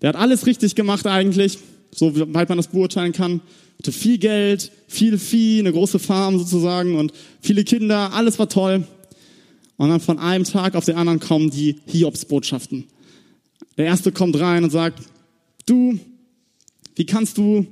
Der 0.02 0.10
hat 0.10 0.16
alles 0.16 0.46
richtig 0.46 0.76
gemacht 0.76 1.06
eigentlich, 1.08 1.60
so 1.94 2.14
weit 2.34 2.50
man 2.50 2.58
das 2.58 2.68
beurteilen 2.68 3.12
kann. 3.12 3.42
Hatte 3.80 3.92
viel 3.92 4.18
Geld, 4.18 4.72
viel 4.88 5.18
Vieh, 5.18 5.60
eine 5.60 5.72
große 5.72 6.00
Farm 6.00 6.38
sozusagen 6.38 6.96
und 6.96 7.14
viele 7.42 7.64
Kinder, 7.64 8.14
alles 8.14 8.40
war 8.40 8.50
toll. 8.50 8.86
Und 9.78 9.90
dann 9.90 10.02
von 10.02 10.20
einem 10.20 10.44
Tag 10.44 10.76
auf 10.76 10.86
den 10.86 10.98
anderen 10.98 11.20
kommen 11.20 11.50
die 11.50 11.78
Hiobs-Botschaften. 11.86 12.86
Der 13.78 13.86
erste 13.86 14.12
kommt 14.12 14.38
rein 14.38 14.66
und 14.66 14.72
sagt, 14.72 15.00
du, 15.66 15.98
wie 16.96 17.06
kannst 17.06 17.38
du, 17.38 17.66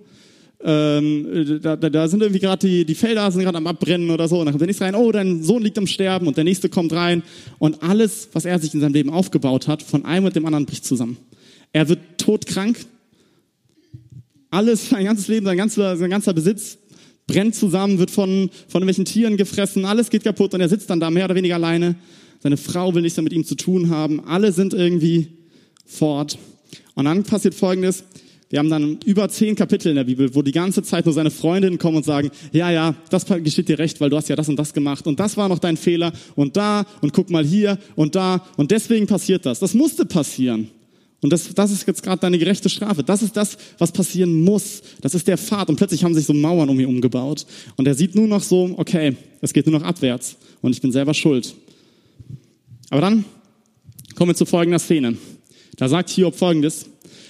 ähm, 0.63 1.59
da, 1.61 1.75
da 1.75 2.07
sind 2.07 2.21
irgendwie 2.21 2.39
gerade 2.39 2.65
die, 2.65 2.85
die 2.85 2.95
Felder 2.95 3.29
sind 3.29 3.43
gerade 3.43 3.57
am 3.57 3.67
Abbrennen 3.67 4.09
oder 4.09 4.29
so. 4.29 4.39
Und 4.39 4.45
dann 4.45 4.53
kommt 4.53 4.61
der 4.61 4.67
nächste 4.67 4.85
rein, 4.85 4.95
oh, 4.95 5.11
dein 5.11 5.43
Sohn 5.43 5.61
liegt 5.61 5.77
am 5.77 5.85
Sterben. 5.85 6.27
Und 6.27 6.37
der 6.37 6.45
nächste 6.45 6.69
kommt 6.69 6.93
rein. 6.93 7.23
Und 7.59 7.83
alles, 7.83 8.29
was 8.31 8.45
er 8.45 8.57
sich 8.57 8.73
in 8.73 8.79
seinem 8.79 8.93
Leben 8.93 9.09
aufgebaut 9.09 9.67
hat, 9.67 9.83
von 9.83 10.05
einem 10.05 10.23
mit 10.23 10.35
dem 10.37 10.45
anderen 10.45 10.65
bricht 10.65 10.85
zusammen. 10.85 11.17
Er 11.73 11.89
wird 11.89 11.99
todkrank. 12.17 12.77
Alles, 14.49 14.89
sein 14.89 15.05
ganzes 15.05 15.27
Leben, 15.27 15.45
sein 15.45 15.57
ganzer, 15.57 15.97
sein 15.97 16.09
ganzer 16.09 16.33
Besitz 16.33 16.77
brennt 17.27 17.55
zusammen, 17.55 17.99
wird 17.99 18.09
von, 18.09 18.49
von 18.67 18.81
irgendwelchen 18.81 19.05
Tieren 19.05 19.37
gefressen, 19.37 19.85
alles 19.85 20.09
geht 20.09 20.23
kaputt 20.23 20.53
und 20.53 20.61
er 20.61 20.69
sitzt 20.69 20.89
dann 20.89 20.99
da 20.99 21.11
mehr 21.11 21.25
oder 21.25 21.35
weniger 21.35 21.55
alleine. 21.55 21.95
Seine 22.41 22.57
Frau 22.57 22.93
will 22.95 23.01
nichts 23.01 23.17
mehr 23.17 23.23
mit 23.23 23.33
ihm 23.33 23.43
zu 23.43 23.55
tun 23.55 23.89
haben. 23.89 24.25
Alle 24.25 24.51
sind 24.51 24.73
irgendwie 24.73 25.27
fort. 25.85 26.37
Und 26.95 27.05
dann 27.05 27.23
passiert 27.23 27.55
Folgendes. 27.55 28.03
Wir 28.49 28.59
haben 28.59 28.69
dann 28.69 28.99
über 29.05 29.27
zehn 29.27 29.55
Kapitel 29.55 29.89
in 29.89 29.95
der 29.95 30.05
Bibel, 30.05 30.33
wo 30.33 30.41
die 30.41 30.53
ganze 30.53 30.81
Zeit 30.81 31.05
nur 31.05 31.13
seine 31.13 31.31
Freundinnen 31.31 31.77
kommen 31.77 31.97
und 31.97 32.05
sagen, 32.05 32.29
ja, 32.53 32.71
ja, 32.71 32.95
das 33.09 33.25
geschieht 33.25 33.67
dir 33.67 33.77
recht, 33.77 33.99
weil 33.99 34.09
du 34.09 34.15
hast 34.15 34.29
ja 34.29 34.37
das 34.37 34.47
und 34.47 34.55
das 34.55 34.73
gemacht 34.73 35.05
und 35.05 35.19
das 35.19 35.35
war 35.35 35.49
noch 35.49 35.59
dein 35.59 35.75
Fehler 35.75 36.13
und 36.35 36.55
da 36.55 36.85
und 37.01 37.11
guck 37.11 37.29
mal 37.29 37.43
hier 37.43 37.77
und 37.95 38.15
da 38.15 38.45
und 38.55 38.71
deswegen 38.71 39.05
passiert 39.05 39.45
das. 39.45 39.59
Das 39.59 39.73
musste 39.73 40.05
passieren. 40.05 40.69
Und 41.21 41.33
das, 41.33 41.53
das 41.53 41.71
ist 41.71 41.87
jetzt 41.87 42.03
gerade 42.03 42.21
deine 42.21 42.37
gerechte 42.37 42.69
Strafe. 42.69 43.03
Das 43.03 43.23
ist 43.23 43.35
das, 43.35 43.57
was 43.79 43.91
passieren 43.91 44.43
muss. 44.43 44.83
Das 45.01 45.15
ist 45.15 45.27
der 45.27 45.37
Pfad. 45.37 45.69
Und 45.69 45.77
plötzlich 45.77 46.03
haben 46.03 46.13
sich 46.13 46.25
so 46.25 46.33
Mauern 46.33 46.69
um 46.69 46.79
ihn 46.79 46.85
umgebaut. 46.85 47.45
Und 47.75 47.87
er 47.87 47.95
sieht 47.95 48.13
nur 48.13 48.27
noch 48.27 48.43
so, 48.43 48.75
okay, 48.77 49.15
es 49.41 49.51
geht 49.51 49.65
nur 49.65 49.79
noch 49.79 49.85
abwärts. 49.85 50.37
Und 50.61 50.73
ich 50.73 50.81
bin 50.81 50.91
selber 50.91 51.13
schuld. 51.13 51.55
Aber 52.89 53.01
dann 53.01 53.25
kommen 54.15 54.31
wir 54.31 54.35
zu 54.35 54.45
folgender 54.45 54.79
Szene. 54.79 55.17
Da 55.75 55.89
sagt 55.89 56.09
Hiob 56.11 56.35
folgendes. 56.35 56.85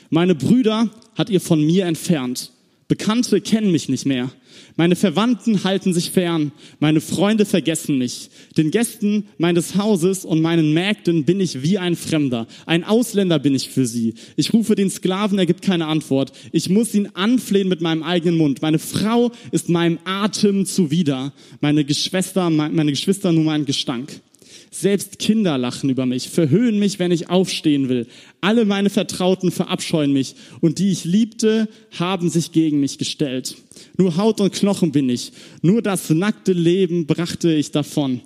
Meine 0.10 0.36
Brüder 0.36 0.90
hat 1.16 1.30
ihr 1.30 1.42
von 1.42 1.62
mir 1.66 1.86
entfernt. 1.86 2.52
Bekannte 2.88 3.42
kennen 3.42 3.72
mich 3.74 3.90
nicht 3.90 4.06
mehr. 4.06 4.32
Meine 4.78 4.96
Verwandten 4.96 5.66
halten 5.66 5.94
sich 5.94 6.12
fern. 6.12 6.54
Meine 6.80 7.02
Freunde 7.02 7.46
vergessen 7.46 7.98
mich. 7.98 8.30
Den 8.56 8.72
Gästen 8.72 9.28
meines 9.38 9.76
Hauses 9.76 10.24
und 10.24 10.42
meinen 10.42 10.74
Mägden 10.74 11.26
bin 11.26 11.42
ich 11.42 11.64
wie 11.64 11.78
ein 11.78 11.98
Fremder. 11.98 12.48
Ein 12.66 12.86
Ausländer 12.86 13.40
bin 13.40 13.56
ich 13.56 13.68
für 13.70 13.86
sie. 13.86 14.14
Ich 14.38 14.54
rufe 14.54 14.76
den 14.76 14.90
Sklaven, 14.90 15.38
er 15.38 15.46
gibt 15.46 15.64
keine 15.64 15.88
Antwort. 15.88 16.32
Ich 16.54 16.70
muss 16.70 16.94
ihn 16.94 17.10
anflehen 17.14 17.68
mit 17.68 17.82
meinem 17.82 18.04
eigenen 18.04 18.38
Mund. 18.38 18.62
Meine 18.62 18.80
Frau 18.80 19.32
ist 19.52 19.68
meinem 19.68 20.00
Atem 20.06 20.66
zuwider. 20.66 21.34
Meine 21.60 21.84
Geschwister, 21.84 22.50
meine 22.50 22.92
Geschwister 22.92 23.34
nur 23.34 23.44
mein 23.44 23.66
Gestank. 23.66 24.22
Selbst 24.70 25.20
Kinder 25.20 25.58
lachen 25.58 25.90
über 25.90 26.06
mich, 26.06 26.30
verhöhnen 26.30 26.80
mich, 26.80 27.00
wenn 27.00 27.12
ich 27.12 27.30
aufstehen 27.30 27.90
will. 27.90 28.08
Alle 28.42 28.66
meine 28.66 28.90
Vertrauten 28.90 29.52
verabscheuen 29.52 30.14
mich 30.14 30.36
und 30.62 30.80
die 30.80 30.92
ich 30.92 31.06
liebte, 31.06 31.70
haben 31.98 32.30
sich 32.30 32.52
gegen 32.52 32.80
mich 32.80 32.98
gestellt. 32.98 33.56
Nur 33.98 34.18
Haut 34.18 34.42
und 34.42 34.54
Knochen 34.54 34.92
bin 34.92 35.10
ich, 35.10 35.32
nur 35.62 35.82
das 35.82 36.10
nackte 36.10 36.54
Leben 36.54 37.08
brachte 37.08 37.54
ich 37.54 37.72
davon. 37.72 38.22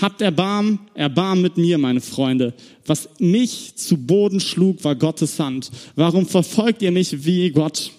Habt 0.00 0.22
Erbarm, 0.22 0.78
Erbarm 0.94 1.42
mit 1.42 1.56
mir, 1.56 1.76
meine 1.76 2.00
Freunde. 2.00 2.54
Was 2.86 3.08
mich 3.18 3.74
zu 3.74 3.96
Boden 3.96 4.40
schlug, 4.40 4.84
war 4.84 4.94
Gottes 4.94 5.38
Hand. 5.38 5.70
Warum 5.96 6.26
verfolgt 6.26 6.82
ihr 6.82 6.92
mich 6.92 7.24
wie 7.24 7.50
Gott? 7.50 7.90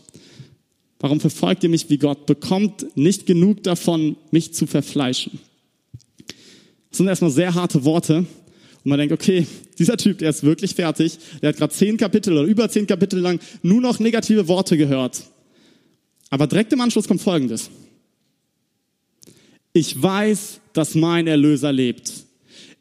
Warum 1.00 1.20
verfolgt 1.20 1.64
ihr 1.64 1.70
mich 1.70 1.90
wie 1.90 1.98
Gott? 1.98 2.26
Bekommt 2.26 2.86
nicht 2.96 3.26
genug 3.26 3.64
davon, 3.64 4.16
mich 4.32 4.54
zu 4.54 4.68
verfleischen. 4.68 5.40
Das 6.92 6.98
sind 6.98 7.08
erstmal 7.08 7.32
sehr 7.32 7.54
harte 7.54 7.84
Worte. 7.84 8.18
Und 8.18 8.90
man 8.90 9.00
denkt, 9.00 9.14
okay, 9.14 9.48
dieser 9.80 9.98
Typ, 9.98 10.20
der 10.20 10.30
ist 10.30 10.44
wirklich 10.44 10.76
fertig. 10.76 11.18
Der 11.42 11.50
hat 11.50 11.58
gerade 11.58 11.74
zehn 11.74 11.98
Kapitel 11.98 12.34
oder 12.34 12.44
über 12.44 12.70
zehn 12.70 12.86
Kapitel 12.86 13.20
lang 13.20 13.40
nur 13.64 13.82
noch 13.82 14.00
negative 14.00 14.48
Worte 14.48 14.78
gehört. 14.78 15.24
Aber 16.30 16.48
direkt 16.48 16.72
im 16.74 16.82
Anschluss 16.82 17.08
kommt 17.08 17.22
Folgendes. 17.22 17.70
Ich 19.74 20.02
weiß, 20.02 20.60
dass 20.74 20.96
mein 20.96 21.28
Erlöser 21.28 21.72
lebt. 21.72 22.12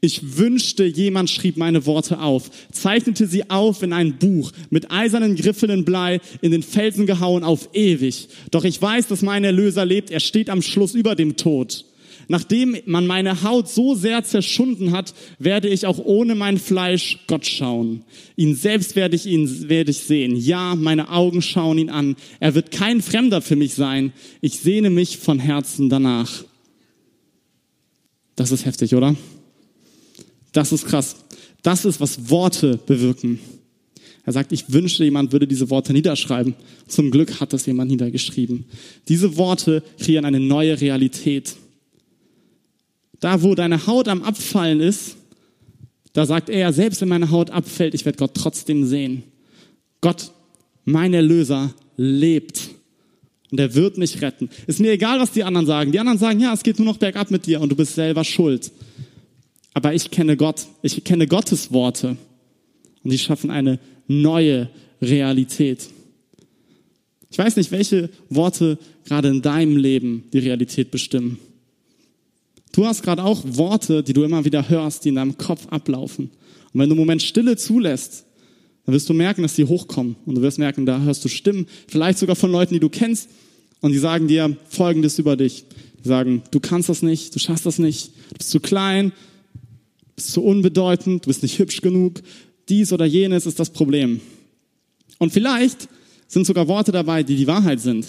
Ich 0.00 0.38
wünschte, 0.38 0.84
jemand 0.84 1.28
schrieb 1.28 1.58
meine 1.58 1.84
Worte 1.84 2.20
auf, 2.20 2.50
zeichnete 2.72 3.26
sie 3.26 3.50
auf 3.50 3.82
in 3.82 3.92
ein 3.92 4.18
Buch, 4.18 4.50
mit 4.70 4.90
eisernen 4.90 5.36
Griffeln 5.36 5.70
in 5.70 5.84
Blei, 5.84 6.20
in 6.40 6.52
den 6.52 6.62
Felsen 6.62 7.04
gehauen 7.04 7.44
auf 7.44 7.68
ewig. 7.74 8.28
Doch 8.50 8.64
ich 8.64 8.80
weiß, 8.80 9.08
dass 9.08 9.20
mein 9.20 9.44
Erlöser 9.44 9.84
lebt. 9.84 10.10
Er 10.10 10.20
steht 10.20 10.48
am 10.48 10.62
Schluss 10.62 10.94
über 10.94 11.14
dem 11.14 11.36
Tod. 11.36 11.84
Nachdem 12.30 12.76
man 12.86 13.08
meine 13.08 13.42
Haut 13.42 13.68
so 13.68 13.96
sehr 13.96 14.22
zerschunden 14.22 14.92
hat, 14.92 15.14
werde 15.40 15.66
ich 15.66 15.84
auch 15.84 15.98
ohne 15.98 16.36
mein 16.36 16.58
Fleisch 16.58 17.18
Gott 17.26 17.44
schauen. 17.44 18.04
Ihn 18.36 18.54
selbst 18.54 18.94
werde 18.94 19.16
ich 19.16 19.26
ihn, 19.26 19.68
werde 19.68 19.90
ich 19.90 19.98
sehen. 19.98 20.36
Ja, 20.36 20.76
meine 20.76 21.08
Augen 21.10 21.42
schauen 21.42 21.76
ihn 21.76 21.90
an. 21.90 22.14
Er 22.38 22.54
wird 22.54 22.70
kein 22.70 23.02
Fremder 23.02 23.42
für 23.42 23.56
mich 23.56 23.74
sein. 23.74 24.12
Ich 24.40 24.60
sehne 24.60 24.90
mich 24.90 25.18
von 25.18 25.40
Herzen 25.40 25.88
danach. 25.88 26.44
Das 28.36 28.52
ist 28.52 28.64
heftig, 28.64 28.94
oder? 28.94 29.16
Das 30.52 30.70
ist 30.70 30.86
krass. 30.86 31.16
Das 31.64 31.84
ist, 31.84 32.00
was 32.00 32.30
Worte 32.30 32.78
bewirken. 32.86 33.40
Er 34.24 34.32
sagt, 34.32 34.52
ich 34.52 34.72
wünschte, 34.72 35.02
jemand 35.02 35.32
würde 35.32 35.48
diese 35.48 35.68
Worte 35.68 35.92
niederschreiben. 35.92 36.54
Zum 36.86 37.10
Glück 37.10 37.40
hat 37.40 37.52
das 37.52 37.66
jemand 37.66 37.90
niedergeschrieben. 37.90 38.66
Diese 39.08 39.36
Worte 39.36 39.82
kreieren 39.98 40.26
eine 40.26 40.38
neue 40.38 40.80
Realität. 40.80 41.56
Da, 43.20 43.42
wo 43.42 43.54
deine 43.54 43.86
Haut 43.86 44.08
am 44.08 44.22
Abfallen 44.22 44.80
ist, 44.80 45.16
da 46.12 46.26
sagt 46.26 46.48
er, 46.48 46.72
selbst 46.72 47.00
wenn 47.00 47.08
meine 47.08 47.30
Haut 47.30 47.50
abfällt, 47.50 47.94
ich 47.94 48.04
werde 48.04 48.18
Gott 48.18 48.34
trotzdem 48.34 48.84
sehen. 48.84 49.22
Gott, 50.00 50.32
mein 50.84 51.14
Erlöser, 51.14 51.72
lebt. 51.96 52.70
Und 53.50 53.60
er 53.60 53.74
wird 53.74 53.98
mich 53.98 54.20
retten. 54.22 54.48
Ist 54.66 54.80
mir 54.80 54.92
egal, 54.92 55.20
was 55.20 55.32
die 55.32 55.44
anderen 55.44 55.66
sagen. 55.66 55.92
Die 55.92 55.98
anderen 55.98 56.18
sagen, 56.18 56.40
ja, 56.40 56.52
es 56.52 56.62
geht 56.62 56.78
nur 56.78 56.86
noch 56.86 56.96
bergab 56.96 57.30
mit 57.30 57.46
dir 57.46 57.60
und 57.60 57.70
du 57.70 57.76
bist 57.76 57.94
selber 57.94 58.24
schuld. 58.24 58.72
Aber 59.74 59.94
ich 59.94 60.10
kenne 60.10 60.36
Gott. 60.36 60.66
Ich 60.82 61.02
kenne 61.04 61.26
Gottes 61.26 61.72
Worte. 61.72 62.16
Und 63.02 63.12
die 63.12 63.18
schaffen 63.18 63.50
eine 63.50 63.78
neue 64.08 64.68
Realität. 65.00 65.88
Ich 67.30 67.38
weiß 67.38 67.56
nicht, 67.56 67.70
welche 67.70 68.10
Worte 68.28 68.78
gerade 69.04 69.28
in 69.28 69.42
deinem 69.42 69.76
Leben 69.76 70.24
die 70.32 70.40
Realität 70.40 70.90
bestimmen. 70.90 71.38
Du 72.72 72.86
hast 72.86 73.02
gerade 73.02 73.24
auch 73.24 73.42
Worte, 73.44 74.02
die 74.02 74.12
du 74.12 74.22
immer 74.22 74.44
wieder 74.44 74.68
hörst, 74.68 75.04
die 75.04 75.08
in 75.08 75.16
deinem 75.16 75.36
Kopf 75.36 75.66
ablaufen. 75.68 76.30
Und 76.72 76.80
wenn 76.80 76.88
du 76.88 76.94
einen 76.94 77.00
Moment 77.00 77.22
Stille 77.22 77.56
zulässt, 77.56 78.26
dann 78.84 78.94
wirst 78.94 79.08
du 79.08 79.14
merken, 79.14 79.42
dass 79.42 79.54
die 79.54 79.64
hochkommen. 79.64 80.16
Und 80.24 80.36
du 80.36 80.42
wirst 80.42 80.58
merken, 80.58 80.86
da 80.86 81.00
hörst 81.00 81.24
du 81.24 81.28
Stimmen, 81.28 81.66
vielleicht 81.88 82.18
sogar 82.18 82.36
von 82.36 82.50
Leuten, 82.50 82.74
die 82.74 82.80
du 82.80 82.88
kennst, 82.88 83.28
und 83.80 83.92
die 83.92 83.98
sagen 83.98 84.28
dir 84.28 84.56
Folgendes 84.68 85.18
über 85.18 85.36
dich. 85.36 85.64
Die 86.04 86.08
sagen, 86.08 86.42
du 86.50 86.60
kannst 86.60 86.88
das 86.88 87.02
nicht, 87.02 87.34
du 87.34 87.38
schaffst 87.38 87.66
das 87.66 87.78
nicht, 87.78 88.12
du 88.30 88.36
bist 88.38 88.50
zu 88.50 88.60
klein, 88.60 89.12
du 89.54 90.14
bist 90.16 90.32
zu 90.32 90.42
unbedeutend, 90.42 91.24
du 91.24 91.28
bist 91.28 91.42
nicht 91.42 91.58
hübsch 91.58 91.80
genug, 91.80 92.22
dies 92.68 92.92
oder 92.92 93.04
jenes 93.04 93.46
ist 93.46 93.58
das 93.58 93.70
Problem. 93.70 94.20
Und 95.18 95.32
vielleicht 95.32 95.88
sind 96.28 96.46
sogar 96.46 96.68
Worte 96.68 96.92
dabei, 96.92 97.22
die 97.22 97.36
die 97.36 97.46
Wahrheit 97.46 97.80
sind. 97.80 98.06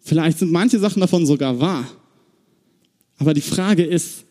Vielleicht 0.00 0.38
sind 0.38 0.50
manche 0.50 0.78
Sachen 0.78 1.00
davon 1.00 1.24
sogar 1.24 1.60
wahr. 1.60 1.86
Aber 3.20 3.32
die 3.32 3.40
Frage 3.40 3.84
ist, 3.84 4.24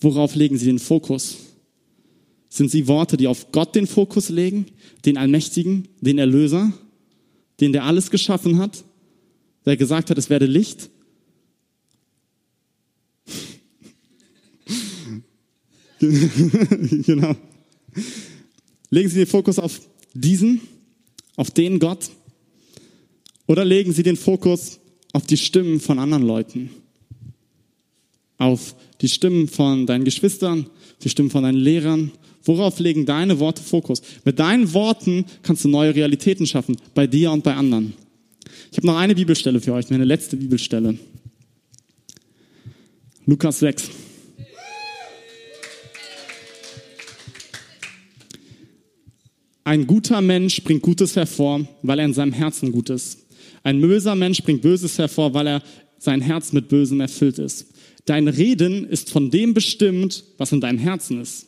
worauf 0.00 0.36
legen 0.36 0.56
Sie 0.56 0.66
den 0.66 0.78
Fokus? 0.78 1.38
Sind 2.48 2.70
sie 2.70 2.86
Worte, 2.86 3.16
die 3.16 3.26
auf 3.26 3.50
Gott 3.50 3.74
den 3.74 3.88
Fokus 3.88 4.28
legen, 4.28 4.66
den 5.04 5.18
Allmächtigen, 5.18 5.88
den 6.00 6.18
Erlöser? 6.18 6.72
den 7.60 7.72
der 7.72 7.84
alles 7.84 8.10
geschaffen 8.10 8.58
hat, 8.58 8.84
der 9.64 9.76
gesagt 9.76 10.10
hat, 10.10 10.18
es 10.18 10.30
werde 10.30 10.46
Licht. 10.46 10.90
genau. 16.00 17.34
Legen 18.90 19.08
Sie 19.08 19.16
den 19.16 19.26
Fokus 19.26 19.58
auf 19.58 19.80
diesen, 20.12 20.60
auf 21.36 21.50
den 21.50 21.78
Gott, 21.78 22.10
oder 23.46 23.64
legen 23.64 23.92
Sie 23.92 24.02
den 24.02 24.16
Fokus 24.16 24.78
auf 25.12 25.26
die 25.26 25.38
Stimmen 25.38 25.80
von 25.80 25.98
anderen 25.98 26.24
Leuten, 26.24 26.70
auf 28.38 28.74
die 29.00 29.08
Stimmen 29.08 29.48
von 29.48 29.86
deinen 29.86 30.04
Geschwistern, 30.04 30.66
die 31.02 31.08
Stimmen 31.08 31.30
von 31.30 31.42
deinen 31.42 31.58
Lehrern. 31.58 32.12
Worauf 32.44 32.78
legen 32.78 33.06
deine 33.06 33.40
Worte 33.40 33.62
Fokus? 33.62 34.02
Mit 34.24 34.38
deinen 34.38 34.72
Worten 34.72 35.24
kannst 35.42 35.64
du 35.64 35.68
neue 35.68 35.94
Realitäten 35.94 36.46
schaffen, 36.46 36.76
bei 36.94 37.06
dir 37.06 37.32
und 37.32 37.42
bei 37.42 37.54
anderen. 37.54 37.94
Ich 38.70 38.78
habe 38.78 38.86
noch 38.86 38.96
eine 38.96 39.14
Bibelstelle 39.14 39.60
für 39.60 39.72
euch, 39.72 39.90
meine 39.90 40.04
letzte 40.04 40.36
Bibelstelle. 40.36 40.98
Lukas 43.26 43.58
6. 43.58 43.90
Ein 49.64 49.84
guter 49.88 50.20
Mensch 50.20 50.62
bringt 50.62 50.82
Gutes 50.82 51.16
hervor, 51.16 51.66
weil 51.82 51.98
er 51.98 52.04
in 52.04 52.14
seinem 52.14 52.32
Herzen 52.32 52.70
gut 52.70 52.88
ist. 52.88 53.26
Ein 53.64 53.80
böser 53.80 54.14
Mensch 54.14 54.40
bringt 54.44 54.62
Böses 54.62 54.96
hervor, 54.96 55.34
weil 55.34 55.48
er 55.48 55.62
sein 55.98 56.20
Herz 56.20 56.52
mit 56.52 56.68
Bösem 56.68 57.00
erfüllt 57.00 57.40
ist. 57.40 57.66
Dein 58.06 58.28
Reden 58.28 58.88
ist 58.88 59.10
von 59.10 59.30
dem 59.30 59.52
bestimmt, 59.52 60.24
was 60.38 60.52
in 60.52 60.60
deinem 60.60 60.78
Herzen 60.78 61.20
ist. 61.20 61.46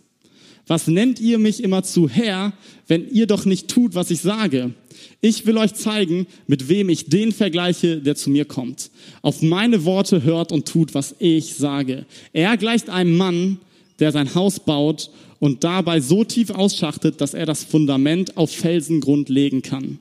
Was 0.66 0.86
nennt 0.86 1.18
ihr 1.18 1.38
mich 1.38 1.62
immer 1.62 1.82
zu 1.82 2.08
Herr, 2.10 2.52
wenn 2.88 3.08
ihr 3.08 3.26
doch 3.26 3.46
nicht 3.46 3.68
tut, 3.68 3.94
was 3.94 4.10
ich 4.10 4.20
sage? 4.20 4.74
Ich 5.20 5.46
will 5.46 5.56
euch 5.56 5.74
zeigen, 5.74 6.26
mit 6.46 6.68
wem 6.68 6.90
ich 6.90 7.06
den 7.06 7.32
vergleiche, 7.32 7.98
der 7.98 8.16
zu 8.16 8.28
mir 8.28 8.44
kommt. 8.44 8.90
Auf 9.22 9.40
meine 9.40 9.84
Worte 9.84 10.24
hört 10.24 10.52
und 10.52 10.68
tut, 10.68 10.94
was 10.94 11.14
ich 11.20 11.54
sage. 11.54 12.04
Er 12.32 12.56
gleicht 12.56 12.90
einem 12.90 13.16
Mann, 13.16 13.58
der 13.98 14.12
sein 14.12 14.34
Haus 14.34 14.60
baut 14.60 15.10
und 15.38 15.64
dabei 15.64 16.00
so 16.00 16.24
tief 16.24 16.50
ausschachtet, 16.50 17.20
dass 17.20 17.34
er 17.34 17.46
das 17.46 17.64
Fundament 17.64 18.36
auf 18.36 18.50
Felsengrund 18.50 19.28
legen 19.28 19.62
kann. 19.62 20.00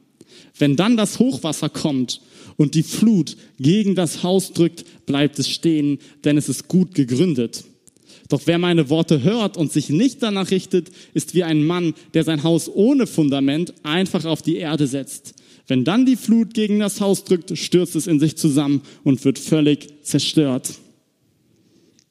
Wenn 0.58 0.76
dann 0.76 0.98
das 0.98 1.20
Hochwasser 1.20 1.70
kommt 1.70 2.20
und 2.58 2.76
die 2.76 2.84
Flut 2.84 3.38
gegen 3.60 3.96
das 3.96 4.24
Haus 4.24 4.52
drückt, 4.52 5.06
bleibt 5.06 5.40
es 5.40 5.48
stehen, 5.48 6.00
denn 6.26 6.38
es 6.38 6.50
ist 6.50 6.68
gut 6.68 6.96
gegründet. 6.96 7.64
Doch 8.30 8.42
wer 8.46 8.58
meine 8.58 8.90
Worte 8.90 9.24
hört 9.24 9.56
und 9.56 9.72
sich 9.72 9.90
nicht 9.90 10.22
danach 10.22 10.52
richtet, 10.52 10.92
ist 11.14 11.34
wie 11.34 11.44
ein 11.44 11.66
Mann, 11.66 11.94
der 12.14 12.24
sein 12.24 12.44
Haus 12.44 12.70
ohne 12.74 13.08
Fundament 13.08 13.74
einfach 13.84 14.26
auf 14.26 14.42
die 14.42 14.58
Erde 14.58 14.88
setzt. 14.88 15.36
Wenn 15.68 15.84
dann 15.84 16.06
die 16.06 16.16
Flut 16.16 16.54
gegen 16.54 16.80
das 16.80 17.00
Haus 17.00 17.24
drückt, 17.24 17.58
stürzt 17.58 17.96
es 17.96 18.08
in 18.08 18.20
sich 18.20 18.38
zusammen 18.38 18.82
und 19.04 19.24
wird 19.24 19.40
völlig 19.40 19.88
zerstört. 20.04 20.76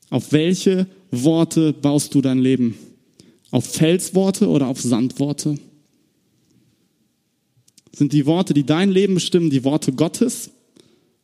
Auf 0.09 0.33
welche 0.33 0.87
Worte 1.11 1.73
baust 1.73 2.15
du 2.15 2.21
dein 2.21 2.39
Leben? 2.39 2.77
Auf 3.51 3.67
Felsworte 3.67 4.49
oder 4.49 4.69
auf 4.69 4.81
Sandworte? 4.81 5.57
Sind 7.93 8.13
die 8.13 8.27
Worte, 8.27 8.55
die 8.55 8.65
dein 8.65 8.91
Leben 8.91 9.15
bestimmen, 9.15 9.51
die 9.51 9.65
Worte 9.65 9.93
Gottes, 9.93 10.51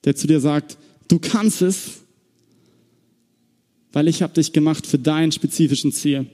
der 0.05 0.17
zu 0.17 0.27
dir 0.27 0.41
sagt, 0.41 0.79
du 1.09 1.19
kannst 1.19 1.63
es, 1.63 2.01
weil 3.93 4.09
ich 4.09 4.23
habe 4.23 4.35
dich 4.35 4.53
gemacht 4.53 4.87
für 4.87 4.99
dein 4.99 5.33
spezifischen 5.33 5.93
Ziel, 5.93 6.27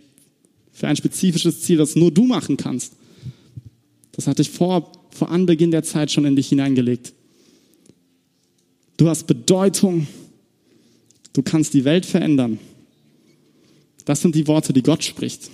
für 0.72 0.86
ein 0.86 0.96
spezifisches 0.96 1.62
Ziel, 1.62 1.78
das 1.78 1.96
nur 1.96 2.12
du 2.12 2.24
machen 2.24 2.56
kannst. 2.56 2.92
Das 4.12 4.26
hatte 4.26 4.42
ich 4.42 4.50
vor, 4.50 4.92
vor 5.10 5.30
Anbeginn 5.30 5.70
der 5.70 5.82
Zeit 5.82 6.10
schon 6.10 6.24
in 6.24 6.36
dich 6.36 6.48
hineingelegt. 6.48 7.12
Du 8.96 9.08
hast 9.08 9.26
Bedeutung. 9.26 10.06
Du 11.32 11.42
kannst 11.42 11.72
die 11.72 11.84
Welt 11.84 12.04
verändern. 12.04 12.58
Das 14.04 14.20
sind 14.20 14.34
die 14.34 14.46
Worte, 14.48 14.72
die 14.72 14.82
Gott 14.82 15.04
spricht. 15.04 15.50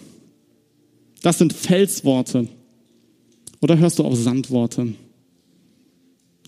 Das 1.22 1.38
sind 1.38 1.52
Felsworte. 1.52 2.48
Oder 3.60 3.78
hörst 3.78 3.98
du 3.98 4.04
auf 4.04 4.16
Sandworte, 4.16 4.94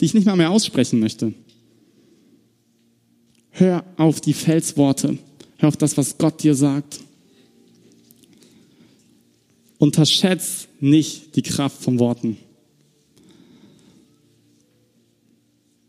die 0.01 0.05
ich 0.05 0.14
nicht 0.14 0.27
mal 0.27 0.37
mehr 0.37 0.51
aussprechen 0.51 1.01
möchte? 1.01 1.33
Hör 3.51 3.85
auf 3.97 4.21
die 4.21 4.35
Felsworte. 4.35 5.19
Hör 5.59 5.69
auf 5.69 5.77
das, 5.77 5.97
was 5.97 6.19
Gott 6.19 6.42
dir 6.42 6.55
sagt. 6.55 7.01
Unterschätz 9.79 10.69
nicht 10.81 11.37
die 11.37 11.42
Kraft 11.42 11.83
von 11.83 11.99
Worten. 11.99 12.37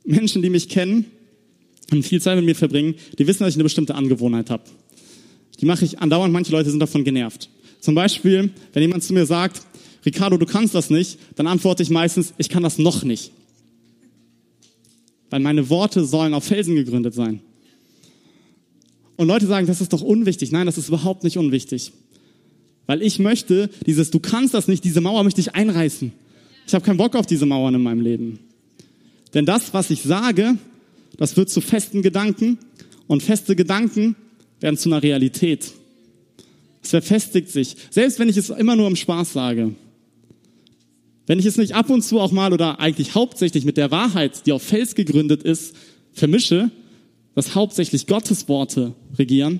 Menschen, 0.05 0.41
die 0.41 0.49
mich 0.49 0.69
kennen 0.69 1.05
und 1.91 2.03
viel 2.03 2.21
Zeit 2.21 2.37
mit 2.37 2.45
mir 2.45 2.55
verbringen, 2.55 2.95
die 3.17 3.27
wissen, 3.27 3.43
dass 3.43 3.49
ich 3.49 3.57
eine 3.57 3.63
bestimmte 3.63 3.95
Angewohnheit 3.95 4.49
habe. 4.49 4.63
Die 5.59 5.65
mache 5.65 5.85
ich 5.85 5.99
andauernd, 5.99 6.31
manche 6.31 6.51
Leute 6.51 6.69
sind 6.69 6.79
davon 6.79 7.03
genervt. 7.03 7.49
Zum 7.81 7.95
Beispiel, 7.95 8.51
wenn 8.73 8.81
jemand 8.81 9.03
zu 9.03 9.13
mir 9.13 9.25
sagt, 9.25 9.61
Ricardo, 10.07 10.37
du 10.37 10.45
kannst 10.45 10.73
das 10.73 10.89
nicht, 10.89 11.19
dann 11.35 11.47
antworte 11.47 11.83
ich 11.83 11.89
meistens, 11.89 12.33
ich 12.37 12.47
kann 12.47 12.63
das 12.63 12.77
noch 12.77 13.03
nicht. 13.03 13.31
Weil 15.29 15.41
meine 15.41 15.69
Worte 15.69 16.05
sollen 16.05 16.33
auf 16.33 16.45
Felsen 16.45 16.75
gegründet 16.75 17.13
sein. 17.13 17.41
Und 19.17 19.27
Leute 19.27 19.47
sagen, 19.47 19.67
das 19.67 19.81
ist 19.81 19.91
doch 19.91 20.01
unwichtig. 20.01 20.53
Nein, 20.53 20.65
das 20.65 20.77
ist 20.77 20.87
überhaupt 20.87 21.25
nicht 21.25 21.37
unwichtig. 21.37 21.91
Weil 22.85 23.01
ich 23.01 23.19
möchte, 23.19 23.69
dieses, 23.85 24.09
du 24.09 24.21
kannst 24.21 24.53
das 24.53 24.69
nicht, 24.69 24.85
diese 24.85 25.01
Mauer 25.01 25.25
möchte 25.25 25.41
ich 25.41 25.55
einreißen. 25.55 26.13
Ich 26.65 26.73
habe 26.73 26.85
keinen 26.85 26.95
Bock 26.95 27.13
auf 27.17 27.25
diese 27.25 27.45
Mauern 27.45 27.75
in 27.75 27.83
meinem 27.83 27.99
Leben. 27.99 28.39
Denn 29.33 29.45
das, 29.45 29.73
was 29.73 29.89
ich 29.89 30.03
sage, 30.03 30.57
das 31.17 31.35
wird 31.35 31.49
zu 31.49 31.59
festen 31.59 32.01
Gedanken 32.01 32.59
und 33.07 33.23
feste 33.23 33.57
Gedanken 33.57 34.15
werden 34.61 34.77
zu 34.77 34.87
einer 34.87 35.03
Realität. 35.03 35.73
Es 36.81 36.91
verfestigt 36.91 37.49
sich. 37.49 37.75
Selbst 37.89 38.19
wenn 38.19 38.29
ich 38.29 38.37
es 38.37 38.49
immer 38.49 38.77
nur 38.77 38.87
im 38.87 38.95
Spaß 38.95 39.33
sage. 39.33 39.75
Wenn 41.27 41.39
ich 41.39 41.45
es 41.45 41.57
nicht 41.57 41.75
ab 41.75 41.89
und 41.89 42.01
zu 42.01 42.19
auch 42.19 42.31
mal 42.31 42.53
oder 42.53 42.79
eigentlich 42.79 43.13
hauptsächlich 43.13 43.65
mit 43.65 43.77
der 43.77 43.91
Wahrheit, 43.91 44.45
die 44.45 44.53
auf 44.53 44.63
Fels 44.63 44.95
gegründet 44.95 45.43
ist, 45.43 45.75
vermische, 46.13 46.71
dass 47.35 47.53
hauptsächlich 47.53 48.07
Gottes 48.07 48.47
Worte 48.47 48.95
regieren, 49.19 49.59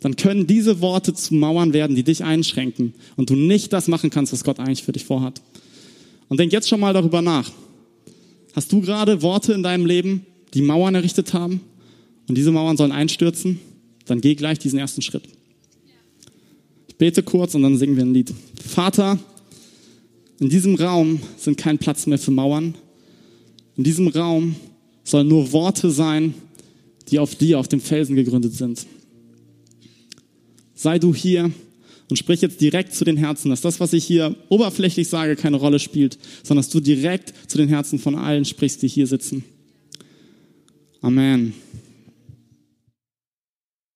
dann 0.00 0.16
können 0.16 0.46
diese 0.46 0.82
Worte 0.82 1.14
zu 1.14 1.34
Mauern 1.34 1.72
werden, 1.72 1.96
die 1.96 2.04
dich 2.04 2.22
einschränken 2.22 2.92
und 3.16 3.30
du 3.30 3.34
nicht 3.34 3.72
das 3.72 3.88
machen 3.88 4.10
kannst, 4.10 4.34
was 4.34 4.44
Gott 4.44 4.60
eigentlich 4.60 4.82
für 4.82 4.92
dich 4.92 5.06
vorhat. 5.06 5.40
Und 6.28 6.38
denk 6.38 6.52
jetzt 6.52 6.68
schon 6.68 6.80
mal 6.80 6.92
darüber 6.92 7.22
nach. 7.22 7.50
Hast 8.52 8.70
du 8.70 8.82
gerade 8.82 9.22
Worte 9.22 9.54
in 9.54 9.62
deinem 9.62 9.86
Leben, 9.86 10.26
die 10.52 10.60
Mauern 10.60 10.94
errichtet 10.94 11.32
haben 11.32 11.60
und 12.28 12.36
diese 12.36 12.52
Mauern 12.52 12.76
sollen 12.76 12.92
einstürzen? 12.92 13.58
Dann 14.04 14.20
geh 14.20 14.34
gleich 14.34 14.58
diesen 14.58 14.78
ersten 14.78 15.00
Schritt. 15.00 15.24
Ich 16.88 16.96
bete 16.96 17.22
kurz 17.22 17.54
und 17.54 17.62
dann 17.62 17.78
singen 17.78 17.96
wir 17.96 18.04
ein 18.04 18.12
Lied. 18.12 18.34
Vater, 18.62 19.18
in 20.44 20.50
diesem 20.50 20.74
Raum 20.74 21.20
sind 21.38 21.56
kein 21.56 21.78
Platz 21.78 22.06
mehr 22.06 22.18
für 22.18 22.30
Mauern. 22.30 22.74
In 23.78 23.82
diesem 23.82 24.08
Raum 24.08 24.56
sollen 25.02 25.26
nur 25.26 25.52
Worte 25.52 25.90
sein, 25.90 26.34
die 27.08 27.18
auf 27.18 27.34
dir, 27.34 27.58
auf 27.58 27.66
dem 27.66 27.80
Felsen 27.80 28.14
gegründet 28.14 28.52
sind. 28.52 28.84
Sei 30.74 30.98
du 30.98 31.14
hier 31.14 31.50
und 32.10 32.16
sprich 32.18 32.42
jetzt 32.42 32.60
direkt 32.60 32.94
zu 32.94 33.06
den 33.06 33.16
Herzen, 33.16 33.48
dass 33.48 33.62
das, 33.62 33.80
was 33.80 33.94
ich 33.94 34.04
hier 34.04 34.36
oberflächlich 34.50 35.08
sage, 35.08 35.34
keine 35.34 35.56
Rolle 35.56 35.78
spielt, 35.78 36.18
sondern 36.42 36.62
dass 36.62 36.70
du 36.70 36.80
direkt 36.80 37.32
zu 37.50 37.56
den 37.56 37.70
Herzen 37.70 37.98
von 37.98 38.14
allen 38.14 38.44
sprichst, 38.44 38.82
die 38.82 38.88
hier 38.88 39.06
sitzen. 39.06 39.44
Amen. 41.00 41.54